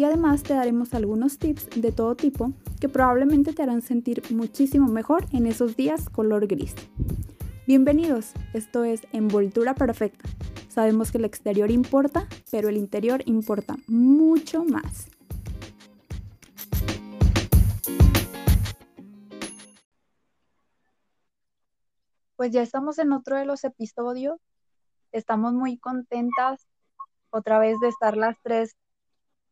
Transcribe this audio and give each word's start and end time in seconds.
y 0.00 0.04
además 0.04 0.42
te 0.42 0.54
daremos 0.54 0.94
algunos 0.94 1.36
tips 1.36 1.68
de 1.78 1.92
todo 1.92 2.14
tipo 2.14 2.54
que 2.80 2.88
probablemente 2.88 3.52
te 3.52 3.62
harán 3.62 3.82
sentir 3.82 4.22
muchísimo 4.30 4.88
mejor 4.88 5.26
en 5.30 5.44
esos 5.44 5.76
días 5.76 6.08
color 6.08 6.46
gris. 6.46 6.74
Bienvenidos, 7.66 8.32
esto 8.54 8.82
es 8.82 9.02
Envoltura 9.12 9.74
Perfecta. 9.74 10.26
Sabemos 10.70 11.12
que 11.12 11.18
el 11.18 11.26
exterior 11.26 11.70
importa, 11.70 12.26
pero 12.50 12.70
el 12.70 12.78
interior 12.78 13.20
importa 13.26 13.76
mucho 13.88 14.64
más. 14.64 15.10
Pues 22.36 22.52
ya 22.52 22.62
estamos 22.62 22.98
en 22.98 23.12
otro 23.12 23.36
de 23.36 23.44
los 23.44 23.64
episodios. 23.64 24.40
Estamos 25.12 25.52
muy 25.52 25.76
contentas 25.76 26.66
otra 27.28 27.58
vez 27.58 27.78
de 27.82 27.88
estar 27.88 28.16
las 28.16 28.38
tres 28.42 28.78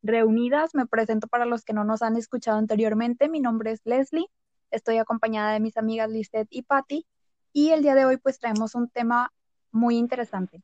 reunidas. 0.03 0.75
Me 0.75 0.87
presento 0.87 1.29
para 1.29 1.45
los 1.47 1.65
que 1.65 1.73
no 1.73 1.85
nos 1.85 2.03
han 2.03 2.17
escuchado 2.17 2.59
anteriormente. 2.59 3.29
Mi 3.29 3.41
nombre 3.41 3.73
es 3.73 3.81
Leslie. 3.85 4.27
Estoy 4.71 4.99
acompañada 4.99 5.53
de 5.53 5.61
mis 5.61 5.77
amigas 5.77 6.11
Lisette 6.11 6.49
y 6.51 6.63
Patty. 6.63 7.07
Y 7.53 7.71
el 7.71 7.83
día 7.83 7.95
de 7.95 8.05
hoy 8.05 8.17
pues 8.19 8.39
traemos 8.39 8.75
un 8.75 8.89
tema 8.89 9.33
muy 9.71 9.97
interesante. 9.97 10.63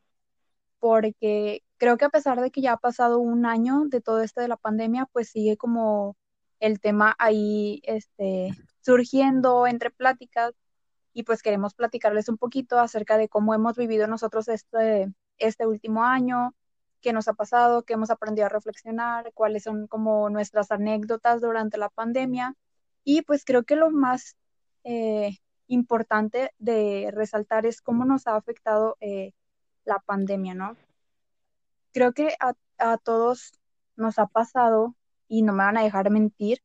Porque 0.78 1.62
creo 1.78 1.96
que 1.96 2.04
a 2.04 2.10
pesar 2.10 2.40
de 2.40 2.50
que 2.50 2.60
ya 2.60 2.74
ha 2.74 2.76
pasado 2.78 3.18
un 3.18 3.46
año 3.46 3.84
de 3.86 4.00
todo 4.00 4.20
esto 4.20 4.40
de 4.40 4.48
la 4.48 4.56
pandemia, 4.56 5.06
pues 5.12 5.30
sigue 5.30 5.56
como 5.56 6.16
el 6.60 6.80
tema 6.80 7.14
ahí 7.18 7.80
este, 7.84 8.50
surgiendo 8.80 9.66
entre 9.66 9.90
pláticas. 9.90 10.52
Y 11.12 11.22
pues 11.22 11.42
queremos 11.42 11.74
platicarles 11.74 12.28
un 12.28 12.38
poquito 12.38 12.78
acerca 12.78 13.16
de 13.16 13.28
cómo 13.28 13.54
hemos 13.54 13.76
vivido 13.76 14.06
nosotros 14.06 14.48
este, 14.48 15.12
este 15.38 15.66
último 15.66 16.04
año, 16.04 16.54
qué 17.04 17.12
nos 17.12 17.28
ha 17.28 17.34
pasado, 17.34 17.82
qué 17.82 17.92
hemos 17.92 18.10
aprendido 18.10 18.46
a 18.46 18.48
reflexionar, 18.48 19.30
cuáles 19.34 19.64
son 19.64 19.86
como 19.88 20.30
nuestras 20.30 20.70
anécdotas 20.70 21.42
durante 21.42 21.76
la 21.76 21.90
pandemia. 21.90 22.56
Y 23.04 23.20
pues 23.22 23.44
creo 23.44 23.64
que 23.64 23.76
lo 23.76 23.90
más 23.90 24.36
eh, 24.84 25.36
importante 25.68 26.52
de 26.58 27.10
resaltar 27.12 27.66
es 27.66 27.82
cómo 27.82 28.06
nos 28.06 28.26
ha 28.26 28.36
afectado 28.36 28.96
eh, 29.00 29.32
la 29.84 29.98
pandemia, 29.98 30.54
¿no? 30.54 30.76
Creo 31.92 32.14
que 32.14 32.34
a, 32.40 32.54
a, 32.78 32.96
todos 32.96 33.52
nos 33.96 34.18
ha 34.18 34.26
pasado, 34.26 34.96
y 35.28 35.42
no 35.42 35.52
me 35.52 35.64
van 35.64 35.76
a 35.76 35.82
dejar 35.82 36.10
mentir, 36.10 36.62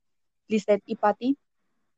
Lisette 0.48 0.84
y 0.86 0.96
Patty, 0.96 1.38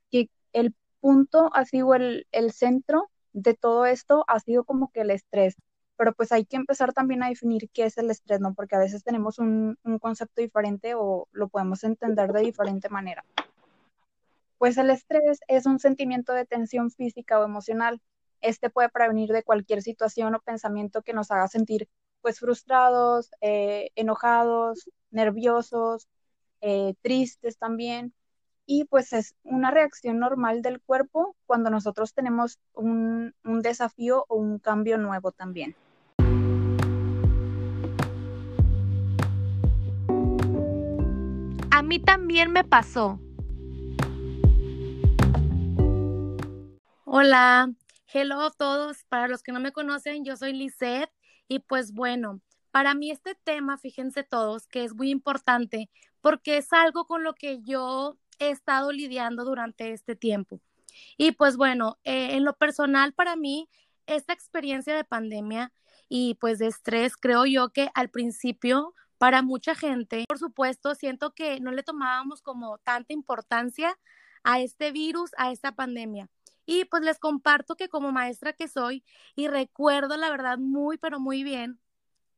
que 0.10 0.32
el 0.54 0.74
punto 1.00 1.52
ha 1.54 1.66
sido 1.66 1.94
el, 1.94 2.28
el 2.32 2.52
centro 2.52 3.12
de 3.34 3.54
todo 3.54 3.86
esto, 3.86 4.26
ha 4.28 4.40
sido 4.40 4.64
como 4.64 4.92
que 4.92 5.02
el 5.02 5.12
estrés 5.12 5.58
pero 6.02 6.14
pues 6.14 6.32
hay 6.32 6.46
que 6.46 6.56
empezar 6.56 6.94
también 6.94 7.22
a 7.22 7.30
definir 7.30 7.70
qué 7.70 7.86
es 7.86 7.96
el 8.00 8.10
estrés, 8.10 8.40
¿no? 8.40 8.56
Porque 8.56 8.76
a 8.76 8.80
veces 8.80 9.04
tenemos 9.04 9.38
un, 9.38 9.78
concepto 10.02 10.42
diferente 10.42 10.96
o 10.96 11.28
lo 11.32 11.48
podemos 11.48 11.84
entender 11.84 12.34
de 12.34 12.42
diferente 12.42 12.90
manera. 12.90 13.24
Pues 14.58 14.80
el 14.80 14.90
estrés 14.90 15.42
es 15.48 15.68
un 15.68 15.78
sentimiento 15.78 16.34
de 16.34 16.48
tensión 16.48 16.90
física 16.90 17.40
o 17.40 17.46
emocional. 17.46 18.02
Este 18.42 18.72
puede 18.72 18.90
prevenir 18.90 19.30
de 19.30 19.44
cualquier 19.44 19.84
situación 19.84 20.34
o 20.34 20.40
pensamiento 20.40 21.04
que 21.04 21.14
nos 21.14 21.30
haga 21.30 21.48
sentir 21.48 21.88
pues 22.22 22.40
frustrados, 22.40 23.30
eh, 23.40 23.92
enojados, 23.94 24.90
nerviosos, 25.12 26.08
eh, 26.62 26.96
tristes 27.04 27.60
también. 27.60 28.12
Y 28.66 28.86
pues 28.86 29.14
es 29.14 29.36
una 29.44 29.70
reacción 29.70 30.18
normal 30.18 30.64
del 30.64 30.82
cuerpo 30.82 31.36
cuando 31.46 31.70
nosotros 31.70 32.16
tenemos 32.16 32.60
un 32.74 33.36
desafío 33.62 34.26
o 34.30 34.38
un 34.38 34.58
cambio 34.58 34.98
nuevo 34.98 35.32
también. 35.32 35.76
A 41.82 41.84
mí 41.84 41.98
también 41.98 42.52
me 42.52 42.64
pasó. 42.64 43.20
Hola, 47.06 47.74
hello 48.14 48.40
a 48.40 48.52
todos. 48.52 49.04
Para 49.10 49.28
los 49.28 49.42
que 49.42 49.52
no 49.52 49.60
me 49.60 49.72
conocen, 49.72 50.24
yo 50.24 50.38
soy 50.38 50.54
Lisette 50.54 51.10
y 51.48 51.58
pues 51.58 51.92
bueno, 51.92 52.40
para 52.70 52.94
mí 52.94 53.10
este 53.10 53.34
tema, 53.34 53.80
fíjense 53.80 54.24
todos, 54.24 54.68
que 54.68 54.84
es 54.84 54.94
muy 54.94 55.10
importante 55.10 55.90
porque 56.22 56.58
es 56.58 56.72
algo 56.72 57.08
con 57.08 57.24
lo 57.24 57.34
que 57.34 57.64
yo 57.64 58.16
he 58.38 58.52
estado 58.52 58.92
lidiando 58.92 59.44
durante 59.44 59.92
este 59.92 60.16
tiempo. 60.16 60.62
Y 61.18 61.32
pues 61.32 61.58
bueno, 61.58 61.98
eh, 62.04 62.36
en 62.36 62.46
lo 62.46 62.54
personal 62.54 63.14
para 63.14 63.36
mí, 63.36 63.70
esta 64.06 64.34
experiencia 64.34 64.96
de 64.96 65.04
pandemia 65.04 65.74
y 66.08 66.36
pues 66.36 66.60
de 66.60 66.68
estrés, 66.68 67.18
creo 67.18 67.48
yo 67.48 67.70
que 67.70 67.90
al 67.96 68.12
principio 68.12 68.94
para 69.22 69.44
mucha 69.44 69.76
gente. 69.76 70.26
Por 70.28 70.40
supuesto, 70.40 70.96
siento 70.96 71.36
que 71.36 71.60
no 71.60 71.72
le 71.72 71.84
tomábamos 71.84 72.42
como 72.42 72.80
tanta 72.80 73.14
importancia 73.14 74.00
a 74.44 74.60
este 74.62 74.92
virus, 74.92 75.30
a 75.38 75.52
esta 75.52 75.74
pandemia. 75.74 76.28
Y 76.66 76.86
pues 76.86 77.04
les 77.04 77.20
comparto 77.20 77.76
que 77.76 77.88
como 77.88 78.12
maestra 78.12 78.54
que 78.54 78.68
soy, 78.68 79.04
y 79.36 79.48
recuerdo 79.48 80.18
la 80.18 80.32
verdad 80.32 80.58
muy, 80.58 80.98
pero 80.98 81.20
muy 81.20 81.44
bien, 81.44 81.80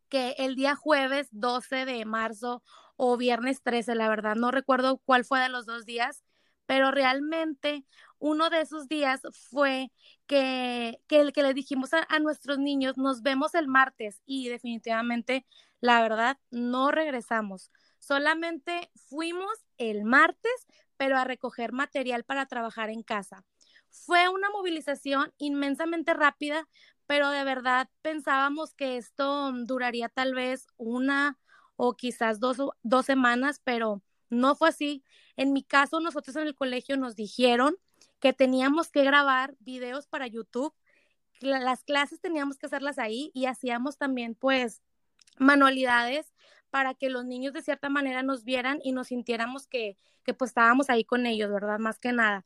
que 0.10 0.36
el 0.38 0.56
día 0.56 0.76
jueves 0.76 1.30
12 1.32 1.86
de 1.86 2.04
marzo 2.04 2.62
o 2.98 3.16
viernes 3.16 3.64
13, 3.64 3.96
la 3.96 4.10
verdad 4.10 4.36
no 4.36 4.52
recuerdo 4.52 4.98
cuál 5.06 5.24
fue 5.24 5.40
de 5.40 5.48
los 5.48 5.66
dos 5.66 5.86
días, 5.86 6.26
pero 6.66 6.92
realmente 6.92 7.86
uno 8.20 8.50
de 8.50 8.60
esos 8.60 8.90
días 8.90 9.22
fue 9.50 9.90
que, 10.28 11.00
que 11.08 11.22
el 11.22 11.32
que 11.32 11.44
le 11.44 11.54
dijimos 11.54 11.92
a, 11.94 12.20
nuestros 12.20 12.60
niños, 12.60 12.98
nos 12.98 13.22
vemos 13.22 13.56
el 13.56 13.70
martes 13.70 14.22
y 14.26 14.50
definitivamente 14.50 15.46
la 15.84 16.02
verdad, 16.02 16.38
no 16.50 16.92
regresamos. 16.92 17.70
Solamente 18.00 18.90
fuimos 18.96 19.52
el 19.78 20.06
martes, 20.06 20.66
pero 20.96 21.18
a 21.18 21.26
recoger 21.26 21.74
material 21.74 22.24
para 22.24 22.46
trabajar 22.46 22.90
en 22.90 23.04
casa. 23.04 23.44
Fue 23.90 24.30
una 24.30 24.50
movilización 24.50 25.34
inmensamente 25.38 26.14
rápida, 26.14 26.70
pero 27.06 27.32
de 27.32 27.44
verdad 27.44 27.90
pensábamos 28.02 28.74
que 28.74 28.96
esto 28.96 29.52
duraría 29.66 30.08
tal 30.08 30.34
vez 30.34 30.68
una 30.78 31.38
o 31.76 31.98
quizás 31.98 32.40
dos, 32.40 32.60
dos 32.82 33.06
semanas, 33.06 33.60
pero 33.62 34.02
no 34.30 34.56
fue 34.56 34.70
así. 34.70 35.04
En 35.36 35.52
mi 35.52 35.64
caso, 35.64 36.00
nosotros 36.00 36.38
en 36.38 36.48
el 36.48 36.56
colegio 36.56 36.96
nos 36.96 37.18
dijeron 37.18 37.76
que 38.22 38.32
teníamos 38.32 38.90
que 38.90 39.04
grabar 39.04 39.58
videos 39.60 40.08
para 40.08 40.28
YouTube. 40.28 40.74
Las 41.42 41.84
clases 41.84 42.22
teníamos 42.22 42.58
que 42.58 42.68
hacerlas 42.68 43.00
ahí 43.00 43.32
y 43.34 43.48
hacíamos 43.48 43.98
también 43.98 44.34
pues 44.34 44.82
manualidades 45.40 46.34
para 46.70 46.94
que 46.96 47.10
los 47.10 47.26
niños 47.26 47.54
de 47.54 47.62
cierta 47.62 47.90
manera 47.90 48.24
nos 48.24 48.44
vieran 48.44 48.80
y 48.84 48.94
nos 48.94 49.08
sintiéramos 49.08 49.68
que, 49.68 49.98
que 50.24 50.34
pues 50.34 50.50
estábamos 50.50 50.90
ahí 50.90 51.04
con 51.04 51.26
ellos, 51.26 51.52
¿verdad? 51.52 51.80
Más 51.80 52.00
que 52.00 52.12
nada. 52.12 52.46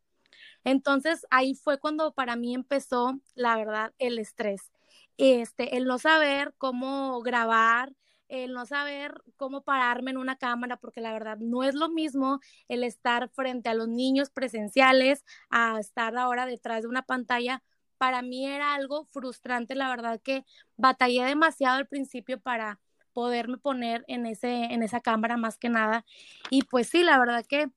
Entonces 0.63 1.25
ahí 1.29 1.55
fue 1.55 1.79
cuando 1.79 2.13
para 2.13 2.35
mí 2.35 2.53
empezó, 2.53 3.19
la 3.35 3.55
verdad, 3.55 3.93
el 3.99 4.19
estrés. 4.19 4.71
Este, 5.17 5.77
el 5.77 5.85
no 5.85 5.97
saber 5.97 6.53
cómo 6.57 7.21
grabar, 7.21 7.93
el 8.27 8.53
no 8.53 8.65
saber 8.65 9.21
cómo 9.37 9.63
pararme 9.63 10.11
en 10.11 10.17
una 10.17 10.37
cámara, 10.37 10.77
porque 10.77 11.01
la 11.01 11.13
verdad 11.13 11.37
no 11.37 11.63
es 11.63 11.73
lo 11.73 11.89
mismo 11.89 12.39
el 12.67 12.83
estar 12.83 13.29
frente 13.29 13.69
a 13.69 13.73
los 13.73 13.87
niños 13.87 14.29
presenciales 14.29 15.23
a 15.49 15.79
estar 15.79 16.15
ahora 16.17 16.45
detrás 16.45 16.81
de 16.81 16.89
una 16.89 17.03
pantalla 17.03 17.63
para 17.97 18.21
mí 18.21 18.47
era 18.47 18.73
algo 18.75 19.05
frustrante, 19.05 19.75
la 19.75 19.89
verdad 19.89 20.21
que 20.21 20.45
batallé 20.77 21.23
demasiado 21.25 21.77
al 21.77 21.87
principio 21.87 22.39
para 22.39 22.79
poderme 23.13 23.57
poner 23.57 24.05
en, 24.07 24.25
ese, 24.25 24.65
en 24.65 24.83
esa 24.83 24.99
cámara 25.01 25.37
más 25.37 25.57
que 25.57 25.69
nada. 25.69 26.05
Y 26.49 26.63
pues 26.63 26.89
sí, 26.89 27.03
la 27.03 27.17
verdad 27.19 27.45
que 27.47 27.71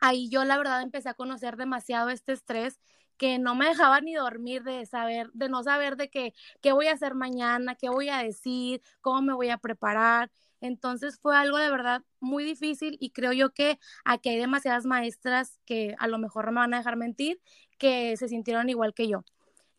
ahí 0.00 0.28
yo 0.30 0.44
la 0.44 0.56
verdad 0.58 0.82
empecé 0.82 1.10
a 1.10 1.14
conocer 1.14 1.56
demasiado 1.56 2.10
este 2.10 2.32
estrés 2.32 2.80
que 3.20 3.38
no 3.38 3.54
me 3.54 3.66
dejaba 3.66 4.00
ni 4.00 4.14
dormir 4.14 4.62
de 4.62 4.86
saber, 4.86 5.30
de 5.34 5.50
no 5.50 5.62
saber 5.62 5.96
de 5.96 6.08
qué, 6.08 6.32
qué 6.62 6.72
voy 6.72 6.86
a 6.86 6.94
hacer 6.94 7.14
mañana, 7.14 7.74
qué 7.74 7.90
voy 7.90 8.08
a 8.08 8.22
decir, 8.22 8.80
cómo 9.02 9.20
me 9.20 9.34
voy 9.34 9.50
a 9.50 9.58
preparar. 9.58 10.30
Entonces 10.62 11.18
fue 11.20 11.36
algo 11.36 11.58
de 11.58 11.70
verdad 11.70 12.02
muy 12.20 12.44
difícil 12.44 12.96
y 12.98 13.10
creo 13.10 13.32
yo 13.32 13.52
que 13.52 13.78
aquí 14.06 14.30
hay 14.30 14.38
demasiadas 14.38 14.86
maestras 14.86 15.58
que 15.66 15.94
a 15.98 16.08
lo 16.08 16.18
mejor 16.18 16.46
no 16.46 16.52
me 16.52 16.60
van 16.60 16.72
a 16.72 16.78
dejar 16.78 16.96
mentir, 16.96 17.38
que 17.76 18.16
se 18.16 18.28
sintieron 18.28 18.70
igual 18.70 18.94
que 18.94 19.08
yo. 19.08 19.24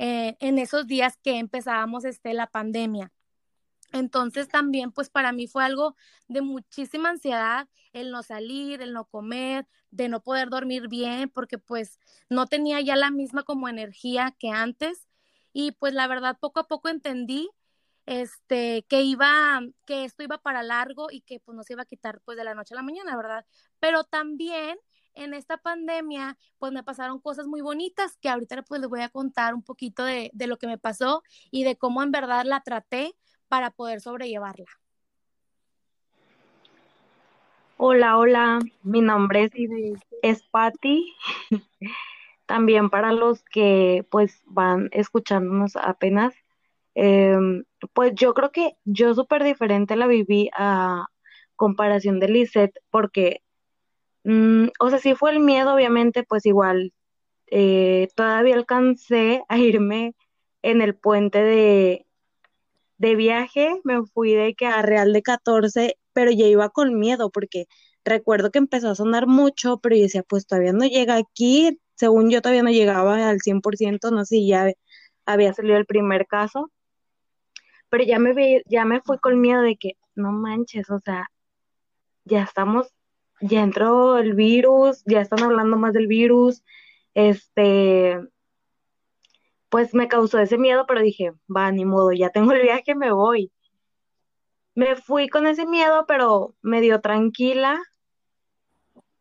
Eh, 0.04 0.36
en 0.40 0.58
esos 0.58 0.88
días 0.88 1.20
que 1.22 1.38
empezábamos 1.38 2.06
este, 2.06 2.34
la 2.34 2.48
pandemia. 2.48 3.14
Entonces 3.92 4.48
también 4.48 4.92
pues 4.92 5.12
para 5.12 5.32
mí 5.32 5.46
fue 5.46 5.64
algo 5.64 5.96
de 6.28 6.42
muchísima 6.42 7.10
ansiedad 7.10 7.70
el 7.94 8.10
no 8.10 8.24
salir, 8.24 8.82
el 8.82 8.94
no 8.94 9.06
comer, 9.06 9.68
de 9.92 10.10
no 10.10 10.24
poder 10.24 10.50
dormir 10.50 10.88
bien 10.88 11.30
porque 11.30 11.60
pues 11.60 12.00
no 12.30 12.48
tenía 12.48 12.82
ya 12.82 12.96
la 12.96 13.12
misma 13.12 13.44
como 13.44 13.70
energía 13.70 14.36
que 14.40 14.50
antes 14.50 15.08
y 15.54 15.74
pues 15.74 15.94
la 15.94 16.08
verdad 16.08 16.36
poco 16.40 16.62
a 16.62 16.68
poco 16.68 16.90
entendí 16.90 17.52
este 18.08 18.84
que 18.90 19.04
iba 19.04 19.62
que 19.86 20.04
esto 20.06 20.24
iba 20.24 20.40
para 20.40 20.64
largo 20.64 21.12
y 21.12 21.22
que 21.22 21.40
pues 21.40 21.56
no 21.56 21.62
se 21.62 21.74
iba 21.74 21.84
a 21.84 21.86
quitar 21.86 22.22
pues 22.26 22.40
de 22.40 22.44
la 22.44 22.56
noche 22.56 22.74
a 22.74 22.78
la 22.78 22.82
mañana, 22.82 23.16
¿verdad? 23.16 23.46
Pero 23.80 24.04
también 24.04 24.80
en 25.16 25.34
esta 25.34 25.58
pandemia, 25.58 26.38
pues 26.58 26.72
me 26.72 26.84
pasaron 26.84 27.20
cosas 27.20 27.48
muy 27.48 27.62
bonitas 27.62 28.18
que 28.18 28.30
ahorita 28.30 28.62
pues 28.64 28.82
les 28.82 28.90
voy 28.90 29.02
a 29.02 29.10
contar 29.10 29.54
un 29.54 29.64
poquito 29.64 30.04
de, 30.04 30.32
de, 30.34 30.48
lo 30.48 30.58
que 30.58 30.68
me 30.68 30.78
pasó 30.78 31.24
y 31.52 31.64
de 31.64 31.76
cómo 31.78 32.04
en 32.04 32.12
verdad 32.12 32.44
la 32.46 32.62
traté 32.62 33.16
para 33.48 33.72
poder 33.72 34.02
sobrellevarla. 34.02 34.68
Hola, 37.84 38.18
hola, 38.20 38.60
mi 38.84 39.02
nombre 39.02 39.46
es, 39.46 39.52
es 40.22 40.44
Patti. 40.44 41.16
También 42.46 42.92
para 42.92 43.12
los 43.12 43.44
que 43.44 44.06
pues 44.12 44.44
van 44.46 44.90
escuchándonos 44.92 45.76
apenas, 45.76 46.36
em, 46.94 47.64
pues 47.94 48.14
yo 48.14 48.36
creo 48.36 48.52
que 48.52 48.76
yo 48.86 49.16
súper 49.16 49.44
diferente 49.44 49.96
la 49.96 50.06
viví 50.06 50.52
a 50.54 51.08
comparación 51.56 52.20
de 52.20 52.28
Lisette 52.28 52.78
porque 52.92 53.42
Mm, 54.24 54.68
o 54.80 54.90
sea, 54.90 55.00
sí 55.00 55.16
fue 55.16 55.32
el 55.32 55.40
miedo, 55.40 55.74
obviamente, 55.74 56.24
pues 56.24 56.46
igual, 56.46 56.94
eh, 57.48 58.08
todavía 58.16 58.56
alcancé 58.56 59.44
a 59.50 59.58
irme 59.58 60.16
en 60.62 60.82
el 60.82 60.96
puente 60.96 61.44
de, 61.44 62.06
de 62.98 63.16
viaje, 63.16 63.82
me 63.84 64.06
fui 64.06 64.34
de 64.34 64.54
que 64.56 64.68
a 64.68 64.82
Real 64.82 65.14
de 65.14 65.24
14, 65.24 65.98
pero 66.14 66.32
ya 66.32 66.46
iba 66.46 66.70
con 66.70 67.00
miedo 67.00 67.30
porque 67.32 67.68
recuerdo 68.06 68.52
que 68.52 68.60
empezó 68.60 68.90
a 68.92 68.96
sonar 68.96 69.28
mucho, 69.28 69.80
pero 69.80 69.96
yo 69.96 70.04
decía, 70.04 70.24
pues 70.24 70.46
todavía 70.48 70.74
no 70.74 70.86
llega 70.86 71.16
aquí, 71.18 71.80
según 71.96 72.30
yo 72.30 72.42
todavía 72.42 72.64
no 72.64 72.70
llegaba 72.72 73.30
al 73.30 73.42
100%, 73.42 74.12
no 74.12 74.26
sé 74.26 74.36
si 74.38 74.48
ya 74.48 74.72
había 75.26 75.54
salido 75.54 75.78
el 75.78 75.86
primer 75.86 76.28
caso, 76.28 76.72
pero 77.90 78.04
ya 78.04 78.20
me, 78.20 78.64
ya 78.68 78.86
me 78.86 79.02
fui 79.02 79.18
con 79.20 79.42
miedo 79.42 79.62
de 79.62 79.78
que, 79.78 79.94
no 80.16 80.32
manches, 80.32 80.90
o 80.90 81.00
sea, 81.00 81.32
ya 82.26 82.44
estamos 82.44 82.88
ya 83.42 83.62
entró 83.64 84.18
el 84.18 84.34
virus, 84.34 85.04
ya 85.06 85.22
están 85.22 85.44
hablando 85.44 85.78
más 85.78 85.94
del 85.94 86.08
virus, 86.08 86.64
este, 87.14 88.20
pues 89.70 89.94
me 89.94 90.08
causó 90.08 90.40
ese 90.40 90.58
miedo, 90.58 90.86
pero 90.88 91.02
dije, 91.02 91.32
va, 91.54 91.72
ni 91.72 91.86
modo, 91.86 92.12
ya 92.12 92.30
tengo 92.30 92.52
el 92.52 92.62
viaje, 92.62 92.96
me 92.96 93.12
voy. 93.12 93.52
Me 94.76 94.96
fui 94.96 95.28
con 95.30 95.48
ese 95.48 95.66
miedo, 95.66 96.06
pero 96.08 96.56
medio 96.62 97.02
tranquila, 97.02 97.82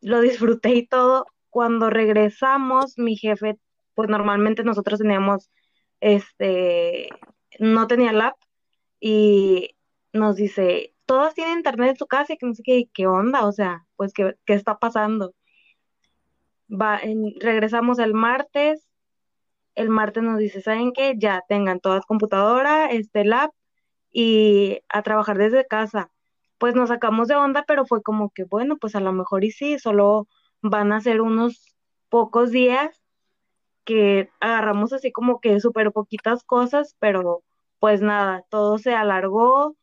lo 0.01 0.21
disfruté 0.21 0.75
y 0.75 0.87
todo. 0.87 1.25
Cuando 1.49 1.89
regresamos, 1.89 2.97
mi 2.97 3.15
jefe, 3.15 3.57
pues 3.93 4.09
normalmente 4.09 4.63
nosotros 4.63 4.99
teníamos, 4.99 5.51
este, 5.99 7.09
no 7.59 7.87
tenía 7.87 8.13
lap 8.13 8.35
y 8.99 9.75
nos 10.13 10.35
dice, 10.35 10.90
todos 11.11 11.33
tienen 11.33 11.57
internet 11.57 11.89
en 11.89 11.97
su 11.97 12.07
casa 12.07 12.31
y 12.31 12.37
que 12.37 12.45
no 12.45 12.53
sé 12.53 12.63
qué, 12.63 12.89
qué 12.93 13.05
onda, 13.05 13.45
o 13.45 13.51
sea, 13.51 13.85
pues 13.97 14.13
qué, 14.13 14.37
qué 14.45 14.53
está 14.53 14.79
pasando. 14.79 15.33
Va, 16.69 17.01
regresamos 17.41 17.99
el 17.99 18.13
martes, 18.13 18.87
el 19.75 19.89
martes 19.89 20.23
nos 20.23 20.39
dice, 20.39 20.61
¿saben 20.61 20.93
qué? 20.93 21.15
Ya 21.17 21.43
tengan 21.49 21.81
todas 21.81 22.05
computadora, 22.05 22.89
este 22.91 23.25
lab 23.25 23.51
y 24.13 24.83
a 24.87 25.01
trabajar 25.01 25.37
desde 25.37 25.67
casa. 25.67 26.09
Pues 26.57 26.75
nos 26.75 26.87
sacamos 26.87 27.27
de 27.27 27.35
onda, 27.35 27.65
pero 27.67 27.85
fue 27.85 28.01
como 28.01 28.29
que, 28.29 28.45
bueno, 28.45 28.77
pues 28.77 28.95
a 28.95 29.01
lo 29.01 29.11
mejor 29.11 29.43
y 29.43 29.51
sí, 29.51 29.79
solo 29.79 30.29
van 30.61 30.93
a 30.93 31.01
ser 31.01 31.19
unos 31.19 31.75
pocos 32.07 32.51
días 32.51 33.03
que 33.83 34.29
agarramos 34.39 34.93
así 34.93 35.11
como 35.11 35.41
que 35.41 35.59
súper 35.59 35.91
poquitas 35.91 36.45
cosas, 36.45 36.95
pero 36.99 37.43
pues 37.79 38.01
nada, 38.01 38.45
todo 38.49 38.77
se 38.77 38.95
alargó, 38.95 39.75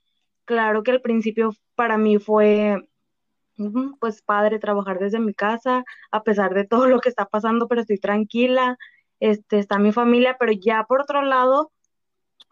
Claro 0.49 0.83
que 0.83 0.93
al 0.93 1.03
principio 1.03 1.53
para 1.75 1.99
mí 1.99 2.19
fue 2.19 2.79
pues 4.01 4.23
padre 4.23 4.59
trabajar 4.59 4.99
desde 4.99 5.21
mi 5.21 5.35
casa, 5.35 5.85
a 6.11 6.23
pesar 6.23 6.55
de 6.55 6.65
todo 6.65 6.87
lo 6.87 7.01
que 7.01 7.11
está 7.11 7.27
pasando, 7.27 7.69
pero 7.69 7.83
estoy 7.83 7.99
tranquila, 7.99 8.79
este, 9.21 9.59
está 9.59 9.79
mi 9.79 9.93
familia, 9.93 10.39
pero 10.41 10.53
ya 10.53 10.85
por 10.85 11.03
otro 11.03 11.21
lado, 11.21 11.71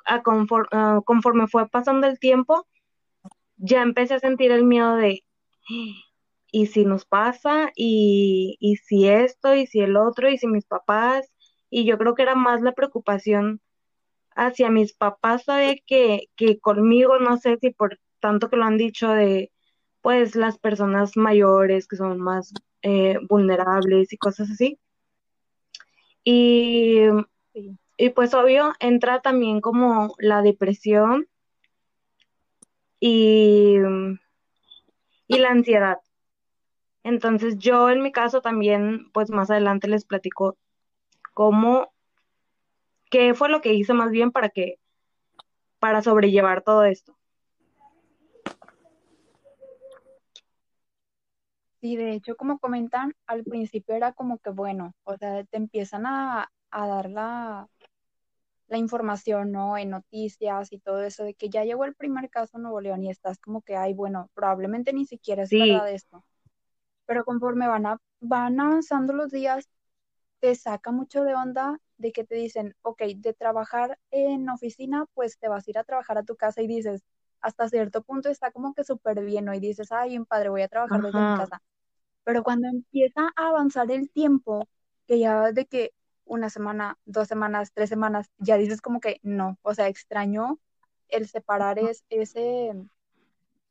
a 0.04 0.22
conforme 0.22 1.46
fue 1.46 1.70
pasando 1.70 2.06
el 2.06 2.18
tiempo, 2.18 2.66
ya 3.56 3.80
empecé 3.80 4.12
a 4.12 4.20
sentir 4.20 4.52
el 4.52 4.64
miedo 4.64 4.96
de, 4.96 5.24
y 6.52 6.66
si 6.66 6.84
nos 6.84 7.06
pasa, 7.06 7.70
y, 7.74 8.58
y 8.60 8.76
si 8.76 9.08
esto, 9.08 9.54
y 9.54 9.66
si 9.66 9.80
el 9.80 9.96
otro, 9.96 10.28
y 10.28 10.36
si 10.36 10.48
mis 10.48 10.66
papás, 10.66 11.32
y 11.70 11.86
yo 11.86 11.96
creo 11.96 12.14
que 12.14 12.24
era 12.24 12.34
más 12.34 12.60
la 12.60 12.72
preocupación 12.72 13.62
hacia 14.36 14.70
mis 14.70 14.92
papás 14.92 15.44
sabe 15.44 15.82
que, 15.86 16.28
que 16.36 16.60
conmigo, 16.60 17.18
no 17.18 17.38
sé 17.38 17.58
si 17.60 17.70
por 17.70 17.98
tanto 18.20 18.48
que 18.48 18.56
lo 18.56 18.64
han 18.64 18.76
dicho 18.76 19.08
de 19.10 19.50
pues 20.02 20.36
las 20.36 20.58
personas 20.58 21.16
mayores 21.16 21.88
que 21.88 21.96
son 21.96 22.20
más 22.20 22.52
eh, 22.82 23.18
vulnerables 23.28 24.12
y 24.12 24.18
cosas 24.18 24.50
así. 24.50 24.78
Y, 26.22 26.98
y 27.96 28.10
pues 28.10 28.34
obvio 28.34 28.72
entra 28.78 29.20
también 29.20 29.60
como 29.60 30.14
la 30.18 30.42
depresión 30.42 31.26
y, 33.00 33.76
y 35.28 35.38
la 35.38 35.50
ansiedad. 35.50 35.98
Entonces 37.02 37.56
yo 37.58 37.88
en 37.90 38.02
mi 38.02 38.12
caso 38.12 38.40
también, 38.42 39.10
pues 39.12 39.30
más 39.30 39.50
adelante 39.50 39.88
les 39.88 40.04
platico 40.04 40.56
cómo 41.34 41.92
¿Qué 43.16 43.32
fue 43.32 43.48
lo 43.48 43.62
que 43.62 43.72
hice 43.72 43.94
más 43.94 44.10
bien 44.10 44.30
para 44.30 44.50
que, 44.50 44.78
para 45.78 46.02
sobrellevar 46.02 46.60
todo 46.60 46.84
esto? 46.84 47.16
Sí, 51.80 51.96
de 51.96 52.12
hecho, 52.12 52.36
como 52.36 52.58
comentan, 52.58 53.14
al 53.26 53.42
principio 53.42 53.94
era 53.94 54.12
como 54.12 54.36
que, 54.36 54.50
bueno, 54.50 54.92
o 55.04 55.16
sea, 55.16 55.44
te 55.44 55.56
empiezan 55.56 56.04
a, 56.04 56.50
dar 56.70 57.08
la, 57.08 57.70
la 58.68 58.76
información, 58.76 59.50
¿no? 59.50 59.78
En 59.78 59.88
noticias 59.88 60.70
y 60.70 60.78
todo 60.78 61.02
eso, 61.02 61.24
de 61.24 61.32
que 61.32 61.48
ya 61.48 61.64
llegó 61.64 61.86
el 61.86 61.94
primer 61.94 62.28
caso 62.28 62.58
en 62.58 62.64
Nuevo 62.64 62.82
León 62.82 63.02
y 63.02 63.08
estás 63.08 63.38
como 63.38 63.62
que, 63.62 63.76
ay, 63.76 63.94
bueno, 63.94 64.28
probablemente 64.34 64.92
ni 64.92 65.06
siquiera 65.06 65.44
es 65.44 65.48
verdad 65.48 65.90
esto. 65.90 66.22
Pero 67.06 67.24
conforme 67.24 67.66
van, 67.66 67.86
a, 67.86 67.98
van 68.20 68.60
avanzando 68.60 69.14
los 69.14 69.30
días, 69.30 69.70
te 70.40 70.54
saca 70.54 70.92
mucho 70.92 71.24
de 71.24 71.34
onda 71.34 71.80
de 71.98 72.12
que 72.12 72.24
te 72.24 72.34
dicen, 72.34 72.74
ok, 72.82 73.02
de 73.16 73.32
trabajar 73.34 73.98
en 74.10 74.48
oficina, 74.48 75.06
pues 75.14 75.38
te 75.38 75.48
vas 75.48 75.66
a 75.66 75.70
ir 75.70 75.78
a 75.78 75.84
trabajar 75.84 76.18
a 76.18 76.22
tu 76.22 76.36
casa 76.36 76.62
y 76.62 76.66
dices, 76.66 77.02
hasta 77.40 77.68
cierto 77.68 78.02
punto 78.02 78.28
está 78.28 78.50
como 78.50 78.74
que 78.74 78.84
súper 78.84 79.24
bien, 79.24 79.44
¿no? 79.44 79.54
Y 79.54 79.60
dices, 79.60 79.92
ay, 79.92 80.10
bien 80.10 80.26
padre, 80.26 80.48
voy 80.48 80.62
a 80.62 80.68
trabajar 80.68 81.00
desde 81.02 81.18
mi 81.18 81.38
casa. 81.38 81.62
Pero 82.24 82.42
cuando 82.42 82.68
empieza 82.68 83.30
a 83.36 83.48
avanzar 83.48 83.90
el 83.90 84.10
tiempo, 84.10 84.68
que 85.06 85.18
ya 85.18 85.52
de 85.52 85.66
que 85.66 85.92
una 86.24 86.50
semana, 86.50 86.98
dos 87.04 87.28
semanas, 87.28 87.72
tres 87.72 87.88
semanas, 87.88 88.30
ya 88.38 88.56
dices 88.56 88.80
como 88.80 89.00
que 89.00 89.20
no, 89.22 89.58
o 89.62 89.74
sea, 89.74 89.88
extraño 89.88 90.58
el 91.08 91.28
separar 91.28 91.78
es, 91.78 92.04
ese, 92.10 92.72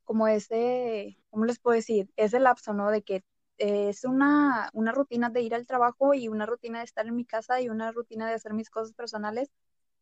como 0.04 0.26
ese, 0.26 1.18
¿cómo 1.30 1.44
les 1.44 1.58
puedo 1.58 1.74
decir? 1.74 2.10
Ese 2.16 2.40
lapso, 2.40 2.72
¿no? 2.72 2.90
De 2.90 3.02
que 3.02 3.22
es 3.58 4.04
una, 4.04 4.70
una 4.72 4.92
rutina 4.92 5.30
de 5.30 5.42
ir 5.42 5.54
al 5.54 5.66
trabajo 5.66 6.14
y 6.14 6.28
una 6.28 6.46
rutina 6.46 6.78
de 6.80 6.84
estar 6.84 7.06
en 7.06 7.16
mi 7.16 7.24
casa 7.24 7.60
y 7.60 7.68
una 7.68 7.92
rutina 7.92 8.28
de 8.28 8.34
hacer 8.34 8.54
mis 8.54 8.70
cosas 8.70 8.92
personales 8.92 9.50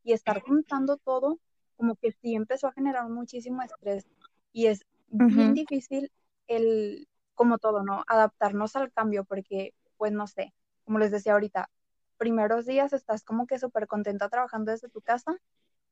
y 0.02 0.12
estar 0.12 0.40
juntando 0.42 0.96
todo, 0.98 1.38
como 1.76 1.96
que 1.96 2.12
sí 2.12 2.34
empezó 2.34 2.68
a 2.68 2.72
generar 2.72 3.08
muchísimo 3.08 3.62
estrés 3.62 4.06
y 4.52 4.66
es 4.66 4.84
bien 5.08 5.54
difícil 5.54 6.12
el, 6.46 7.08
como 7.34 7.58
todo, 7.58 7.82
¿no? 7.82 8.04
Adaptarnos 8.06 8.76
al 8.76 8.92
cambio 8.92 9.24
porque, 9.24 9.74
pues 9.96 10.12
no 10.12 10.26
sé, 10.26 10.52
como 10.84 10.98
les 10.98 11.10
decía 11.10 11.32
ahorita, 11.32 11.70
primeros 12.16 12.66
días 12.66 12.92
estás 12.92 13.24
como 13.24 13.46
que 13.46 13.58
súper 13.58 13.86
contenta 13.86 14.28
trabajando 14.28 14.70
desde 14.70 14.88
tu 14.88 15.00
casa, 15.00 15.36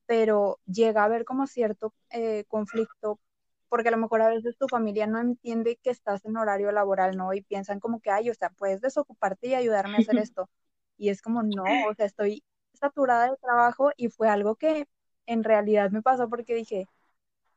pero 0.07 0.59
llega 0.66 1.02
a 1.02 1.07
haber 1.07 1.25
como 1.25 1.47
cierto 1.47 1.95
eh, 2.11 2.45
conflicto 2.49 3.19
porque 3.73 3.88
a 3.88 3.93
lo 3.93 3.97
mejor 3.97 4.21
a 4.21 4.29
veces 4.29 4.59
tu 4.59 4.69
familia 4.69 5.07
no 5.07 5.19
entiende 5.19 5.79
que 5.83 5.88
estás 5.88 6.23
en 6.26 6.37
horario 6.37 6.71
laboral, 6.73 7.17
¿no? 7.17 7.33
Y 7.33 7.41
piensan 7.41 7.81
como 7.81 8.00
que, 8.02 8.11
ay, 8.11 8.29
o 8.29 8.35
sea, 8.35 8.50
puedes 8.50 8.83
desocuparte 8.83 9.49
y 9.49 9.55
ayudarme 9.55 9.97
a 9.97 10.00
hacer 10.00 10.19
esto. 10.31 10.50
Y 10.99 11.09
es 11.09 11.23
como, 11.23 11.43
no, 11.43 11.64
o 11.88 11.95
sea, 11.95 12.05
estoy 12.05 12.45
saturada 12.75 13.31
de 13.31 13.37
trabajo 13.38 13.91
y 13.97 14.09
fue 14.11 14.29
algo 14.29 14.57
que 14.57 14.87
en 15.26 15.43
realidad 15.43 15.91
me 15.91 16.02
pasó 16.02 16.29
porque 16.29 16.55
dije, 16.55 16.87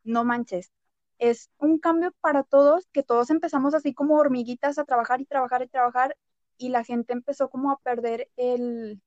no 0.06 0.24
manches, 0.24 0.72
es 1.20 1.50
un 1.58 1.80
cambio 1.80 2.14
para 2.22 2.44
todos, 2.44 2.88
que 2.94 3.04
todos 3.04 3.30
empezamos 3.30 3.74
así 3.76 3.94
como 3.94 4.16
hormiguitas 4.18 4.80
a 4.80 4.86
trabajar 4.86 5.20
y 5.22 5.26
trabajar 5.26 5.64
y 5.64 5.68
trabajar 5.68 6.18
y 6.58 6.70
la 6.70 6.86
gente 6.86 7.12
empezó 7.14 7.50
como 7.50 7.72
a 7.72 7.80
perder 7.80 8.30
el, 8.38 9.02